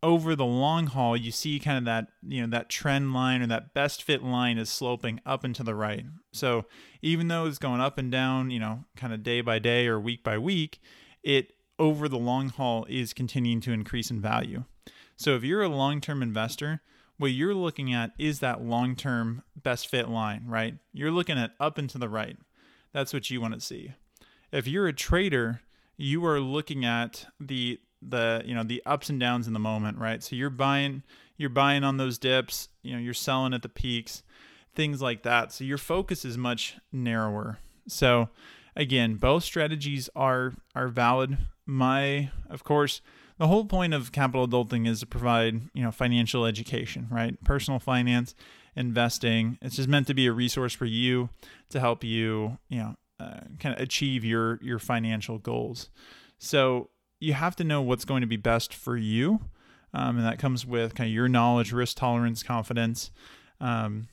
over 0.03 0.35
the 0.35 0.45
long 0.45 0.89
haul 0.89 1.17
you 1.17 1.31
see 1.31 1.61
kind 1.61 1.79
of 1.79 1.85
that 1.85 2.09
you 2.27 2.41
know 2.41 2.49
that 2.49 2.69
trend 2.69 3.15
line 3.15 3.41
or 3.41 3.47
that 3.47 3.73
best 3.73 4.03
fit 4.03 4.23
line 4.23 4.59
is 4.59 4.69
sloping 4.69 5.21
up 5.25 5.45
and 5.45 5.55
to 5.55 5.63
the 5.63 5.75
right. 5.75 6.05
So 6.33 6.65
even 7.03 7.29
though 7.29 7.47
it's 7.47 7.59
going 7.59 7.81
up 7.81 7.99
and 7.99 8.11
down 8.11 8.51
you 8.51 8.59
know 8.59 8.85
kind 8.97 9.13
of 9.13 9.23
day 9.23 9.41
by 9.41 9.59
day 9.59 9.87
or 9.87 10.01
week 10.01 10.25
by 10.25 10.39
week 10.39 10.81
it 11.23 11.53
over 11.79 12.09
the 12.09 12.19
long 12.19 12.49
haul 12.49 12.85
is 12.89 13.13
continuing 13.13 13.61
to 13.61 13.73
increase 13.73 14.11
in 14.11 14.21
value. 14.21 14.65
So 15.17 15.37
if 15.37 15.45
you're 15.45 15.63
a 15.63 15.69
long-term 15.69 16.23
investor 16.23 16.81
what 17.19 17.31
you're 17.31 17.55
looking 17.55 17.95
at 17.95 18.11
is 18.19 18.41
that 18.41 18.63
long-term 18.63 19.43
best 19.63 19.87
fit 19.87 20.09
line 20.09 20.45
right? 20.47 20.75
You're 20.93 21.13
looking 21.13 21.39
at 21.39 21.53
up 21.61 21.79
and 21.79 21.89
to 21.91 21.99
the 21.99 22.09
right. 22.09 22.37
That's 22.93 23.13
what 23.13 23.31
you 23.31 23.41
want 23.41 23.55
to 23.55 23.61
see. 23.61 23.93
If 24.51 24.67
you're 24.67 24.89
a 24.89 24.93
trader 24.93 25.61
you 25.97 26.25
are 26.27 26.41
looking 26.41 26.85
at 26.85 27.27
the 27.39 27.79
the 28.07 28.43
you 28.45 28.55
know 28.55 28.65
the 28.65 28.83
ups 28.85 29.09
and 29.09 29.21
downs 29.21 29.47
in 29.47 29.53
the 29.53 29.59
moment, 29.59 29.99
right? 29.99 30.23
So 30.23 30.37
you're 30.37 30.51
buying 30.51 31.03
you're 31.37 31.51
buying 31.51 31.85
on 31.85 31.97
those 31.97 32.19
dips, 32.19 32.69
you 32.83 32.93
know, 32.93 32.99
you're 32.99 33.15
selling 33.15 33.55
at 33.55 33.63
the 33.63 33.69
peaks, 33.69 34.23
things 34.75 35.03
like 35.03 35.23
that. 35.23 35.53
So 35.53 35.65
your 35.65 35.79
focus 35.79 36.25
is 36.25 36.39
much 36.39 36.77
narrower. 36.93 37.59
So 37.89 38.29
again, 38.77 39.17
both 39.17 39.45
strategies 39.45 40.09
are 40.15 40.55
are 40.75 40.89
valid. 40.89 41.39
My 41.67 42.31
of 42.49 42.65
course, 42.65 43.01
the 43.39 43.49
whole 43.49 43.65
point 43.65 43.95
of 43.95 44.13
capital 44.13 44.47
adulting 44.47 44.87
is 44.87 45.01
to 45.01 45.07
provide, 45.07 45.63
you 45.75 45.83
know, 45.83 45.91
financial 45.91 46.47
education, 46.47 47.09
right? 47.11 47.43
Personal 47.45 47.81
finance, 47.81 48.35
investing. 48.77 49.59
It's 49.61 49.77
just 49.77 49.89
meant 49.89 50.07
to 50.09 50.15
be 50.15 50.27
a 50.27 50.33
resource 50.33 50.75
for 50.75 50.87
you 50.87 51.31
to 51.71 51.81
help 51.81 52.05
you, 52.05 52.59
you 52.69 52.79
know, 52.79 52.95
uh, 53.21 53.41
kind 53.59 53.75
of 53.75 53.81
achieve 53.81 54.25
your 54.25 54.59
your 54.63 54.79
financial 54.79 55.39
goals. 55.39 55.91
So 56.39 56.91
you 57.23 57.35
have 57.35 57.55
to 57.57 57.65
know 57.65 57.81
what's 57.81 58.05
going 58.05 58.21
to 58.21 58.27
be 58.27 58.37
best 58.37 58.75
for 58.75 58.97
you. 58.97 59.41
Um, 59.95 60.17
and 60.17 60.27
that 60.27 60.39
comes 60.39 60.67
with 60.67 60.95
kind 60.95 61.09
of 61.09 61.15
your 61.15 61.29
knowledge, 61.29 61.73
risk 61.73 61.97
tolerance, 61.99 62.43
confidence. 62.43 63.11
Um, 63.61 64.09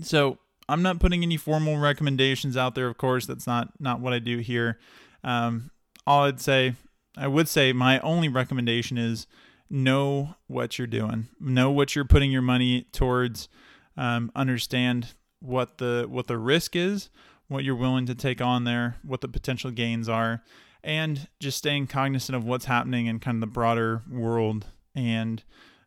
so 0.00 0.38
I'm 0.68 0.82
not 0.82 1.00
putting 1.00 1.22
any 1.22 1.36
formal 1.36 1.78
recommendations 1.78 2.56
out 2.56 2.74
there. 2.74 2.86
Of 2.86 2.98
course, 2.98 3.26
that's 3.26 3.46
not 3.46 3.72
not 3.80 4.00
what 4.00 4.12
I 4.12 4.18
do 4.18 4.38
here. 4.38 4.78
Um, 5.24 5.70
all 6.06 6.24
I'd 6.24 6.40
say, 6.40 6.74
I 7.16 7.26
would 7.26 7.48
say, 7.48 7.72
my 7.72 7.98
only 8.00 8.28
recommendation 8.28 8.96
is 8.96 9.26
know 9.68 10.36
what 10.46 10.78
you're 10.78 10.86
doing, 10.86 11.28
know 11.40 11.70
what 11.70 11.96
you're 11.96 12.04
putting 12.04 12.30
your 12.30 12.42
money 12.42 12.86
towards, 12.92 13.48
um, 13.96 14.30
understand 14.36 15.14
what 15.40 15.78
the 15.78 16.06
what 16.08 16.28
the 16.28 16.38
risk 16.38 16.76
is, 16.76 17.10
what 17.48 17.64
you're 17.64 17.74
willing 17.74 18.06
to 18.06 18.14
take 18.14 18.40
on 18.40 18.64
there, 18.64 18.96
what 19.02 19.22
the 19.22 19.28
potential 19.28 19.70
gains 19.70 20.08
are, 20.08 20.42
and 20.82 21.28
just 21.38 21.58
staying 21.58 21.86
cognizant 21.86 22.36
of 22.36 22.44
what's 22.44 22.64
happening 22.64 23.06
in 23.06 23.18
kind 23.20 23.36
of 23.36 23.40
the 23.40 23.52
broader 23.52 24.02
world 24.10 24.66
and 24.94 25.42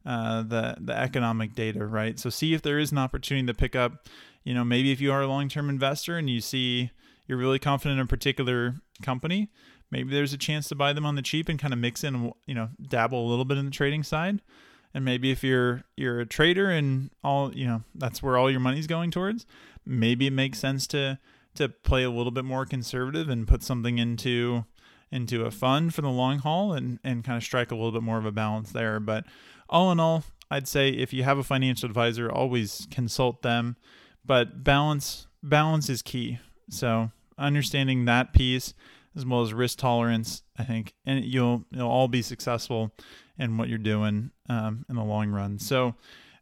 uh, 0.05 0.41
the 0.43 0.75
the 0.79 0.97
economic 0.97 1.55
data, 1.55 1.85
right? 1.85 2.19
So 2.19 2.29
see 2.29 2.53
if 2.53 2.61
there 2.61 2.79
is 2.79 2.91
an 2.91 2.97
opportunity 2.97 3.47
to 3.47 3.53
pick 3.53 3.75
up. 3.75 4.07
You 4.43 4.53
know, 4.53 4.65
maybe 4.65 4.91
if 4.91 4.99
you 4.99 5.11
are 5.13 5.21
a 5.21 5.27
long 5.27 5.47
term 5.47 5.69
investor 5.69 6.17
and 6.17 6.29
you 6.29 6.41
see 6.41 6.91
you're 7.27 7.37
really 7.37 7.59
confident 7.59 7.99
in 7.99 8.03
a 8.03 8.07
particular 8.07 8.75
company, 9.01 9.49
maybe 9.89 10.11
there's 10.11 10.33
a 10.33 10.37
chance 10.37 10.67
to 10.67 10.75
buy 10.75 10.91
them 10.91 11.05
on 11.05 11.15
the 11.15 11.21
cheap 11.21 11.47
and 11.47 11.57
kind 11.57 11.73
of 11.73 11.79
mix 11.79 12.03
in, 12.03 12.33
you 12.45 12.53
know, 12.53 12.69
dabble 12.89 13.25
a 13.25 13.29
little 13.29 13.45
bit 13.45 13.57
in 13.57 13.65
the 13.65 13.71
trading 13.71 14.03
side. 14.03 14.41
And 14.93 15.05
maybe 15.05 15.31
if 15.31 15.43
you're 15.43 15.83
you're 15.95 16.19
a 16.19 16.25
trader 16.25 16.69
and 16.69 17.09
all, 17.23 17.53
you 17.55 17.65
know, 17.65 17.83
that's 17.95 18.21
where 18.21 18.37
all 18.37 18.51
your 18.51 18.59
money's 18.59 18.87
going 18.87 19.11
towards, 19.11 19.45
maybe 19.85 20.27
it 20.27 20.33
makes 20.33 20.59
sense 20.59 20.85
to 20.87 21.19
to 21.55 21.69
play 21.69 22.03
a 22.03 22.09
little 22.09 22.31
bit 22.31 22.45
more 22.45 22.65
conservative 22.65 23.29
and 23.29 23.47
put 23.47 23.63
something 23.63 23.97
into 23.99 24.65
into 25.13 25.45
a 25.45 25.51
fund 25.51 25.93
for 25.93 26.01
the 26.01 26.09
long 26.09 26.39
haul 26.39 26.73
and, 26.73 26.99
and 27.03 27.23
kind 27.23 27.37
of 27.37 27.43
strike 27.43 27.71
a 27.71 27.75
little 27.75 27.91
bit 27.91 28.01
more 28.01 28.17
of 28.17 28.25
a 28.25 28.31
balance 28.31 28.71
there. 28.71 28.99
But 28.99 29.25
all 29.69 29.91
in 29.91 29.99
all, 29.99 30.23
I'd 30.49 30.67
say 30.67 30.89
if 30.89 31.13
you 31.13 31.23
have 31.23 31.37
a 31.37 31.43
financial 31.43 31.87
advisor, 31.87 32.31
always 32.31 32.87
consult 32.89 33.43
them. 33.43 33.77
But 34.25 34.63
balance 34.63 35.27
balance 35.43 35.89
is 35.89 36.01
key. 36.01 36.39
So 36.69 37.11
understanding 37.37 38.05
that 38.05 38.33
piece 38.33 38.73
as 39.15 39.25
well 39.25 39.43
as 39.43 39.53
risk 39.53 39.77
tolerance, 39.77 40.41
I 40.57 40.63
think, 40.63 40.93
and 41.05 41.23
you'll 41.23 41.65
you'll 41.71 41.89
all 41.89 42.07
be 42.07 42.21
successful 42.21 42.91
in 43.37 43.57
what 43.57 43.69
you're 43.69 43.77
doing 43.77 44.31
um, 44.49 44.85
in 44.89 44.95
the 44.95 45.03
long 45.03 45.29
run. 45.29 45.59
So 45.59 45.95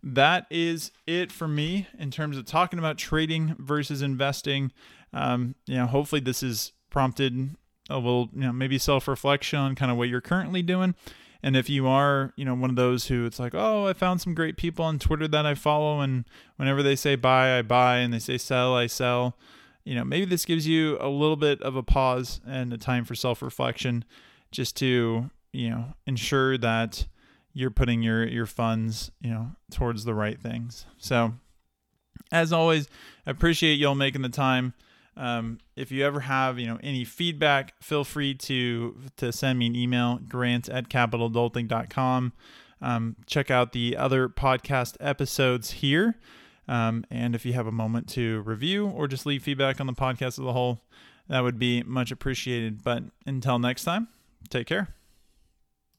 that 0.03 0.45
is 0.49 0.91
it 1.05 1.31
for 1.31 1.47
me 1.47 1.88
in 1.99 2.10
terms 2.10 2.38
of 2.38 2.45
talking 2.45 2.79
about 2.79 2.97
trading 2.97 3.55
versus 3.60 4.01
investing. 4.01 4.71
Um, 5.13 5.55
you 5.67 5.75
know, 5.75 5.88
hopefully 5.88 6.21
this 6.21 6.41
is 6.41 6.71
prompted 6.89 7.55
a 7.91 7.95
little, 7.95 8.30
you 8.34 8.41
know, 8.41 8.51
maybe 8.51 8.77
self 8.77 9.08
reflection 9.08 9.60
on 9.60 9.75
kind 9.75 9.91
of 9.91 9.97
what 9.97 10.10
you're 10.10 10.21
currently 10.21 10.62
doing. 10.62 10.95
And 11.43 11.56
if 11.56 11.69
you 11.69 11.88
are, 11.88 12.34
you 12.36 12.45
know, 12.45 12.54
one 12.54 12.69
of 12.69 12.75
those 12.75 13.08
who 13.08 13.25
it's 13.25 13.39
like, 13.39 13.56
oh, 13.56 13.88
I 13.88 13.93
found 13.93 14.21
some 14.21 14.36
great 14.36 14.58
people 14.58 14.86
on 14.86 14.99
Twitter 14.99 15.27
that 15.27 15.45
I 15.45 15.56
follow, 15.56 15.99
and 15.99 16.25
whenever 16.58 16.84
they 16.84 16.95
say 16.95 17.15
buy, 17.15 17.58
I 17.58 17.63
buy, 17.63 17.97
and 17.97 18.13
they 18.13 18.19
say 18.19 18.38
sell, 18.38 18.75
I 18.75 18.88
sell. 18.88 19.38
You 19.84 19.95
know, 19.95 20.04
maybe 20.04 20.25
this 20.25 20.45
gives 20.45 20.67
you 20.67 20.97
a 20.99 21.10
little 21.10 21.36
bit 21.36 21.60
of 21.63 21.75
a 21.75 21.82
pause 21.82 22.41
and 22.45 22.71
a 22.71 22.77
time 22.77 23.06
for 23.06 23.15
self 23.15 23.41
reflection, 23.41 24.06
just 24.51 24.77
to 24.77 25.32
you 25.51 25.69
know 25.69 25.93
ensure 26.06 26.58
that 26.60 27.08
you're 27.54 27.71
putting 27.71 28.04
your 28.04 28.27
your 28.27 28.45
funds, 28.45 29.12
you 29.19 29.32
know, 29.32 29.51
towards 29.71 30.04
the 30.06 30.13
right 30.13 30.39
things. 30.39 30.86
So, 30.97 31.34
as 32.32 32.54
always, 32.54 32.88
I 33.25 33.32
appreciate 33.32 33.80
y'all 33.80 33.95
making 33.95 34.21
the 34.21 34.30
time. 34.30 34.75
Um, 35.17 35.60
if 35.76 35.91
you 35.91 36.06
ever 36.06 36.21
have, 36.21 36.58
you 36.58 36.67
know, 36.67 36.80
any 36.82 37.04
feedback, 37.04 37.74
feel 37.82 38.04
free 38.04 38.34
to 38.36 38.95
to 39.17 39.32
send 39.32 39.60
me 39.60 39.67
an 39.67 39.76
email, 39.76 40.19
grant 40.28 40.69
at 40.69 40.89
capitaladulting.com. 40.89 42.34
Um, 42.82 43.15
check 43.28 43.52
out 43.52 43.74
the 43.74 43.95
other 43.97 44.28
podcast 44.28 44.97
episodes 45.00 45.71
here. 45.71 46.15
Um, 46.67 47.06
and 47.12 47.35
if 47.35 47.46
you 47.46 47.54
have 47.54 47.67
a 47.67 47.71
moment 47.71 48.08
to 48.10 48.42
review 48.42 48.88
or 48.88 49.08
just 49.08 49.25
leave 49.25 49.44
feedback 49.44 49.79
on 49.79 49.88
the 49.88 49.94
podcast 49.94 50.27
as 50.27 50.40
a 50.40 50.54
whole, 50.54 50.81
that 51.27 51.42
would 51.42 51.60
be 51.60 51.83
much 51.83 52.12
appreciated. 52.12 52.83
But 52.83 53.04
until 53.25 53.60
next 53.60 53.83
time, 53.83 54.08
take 54.50 54.67
care. 54.67 54.96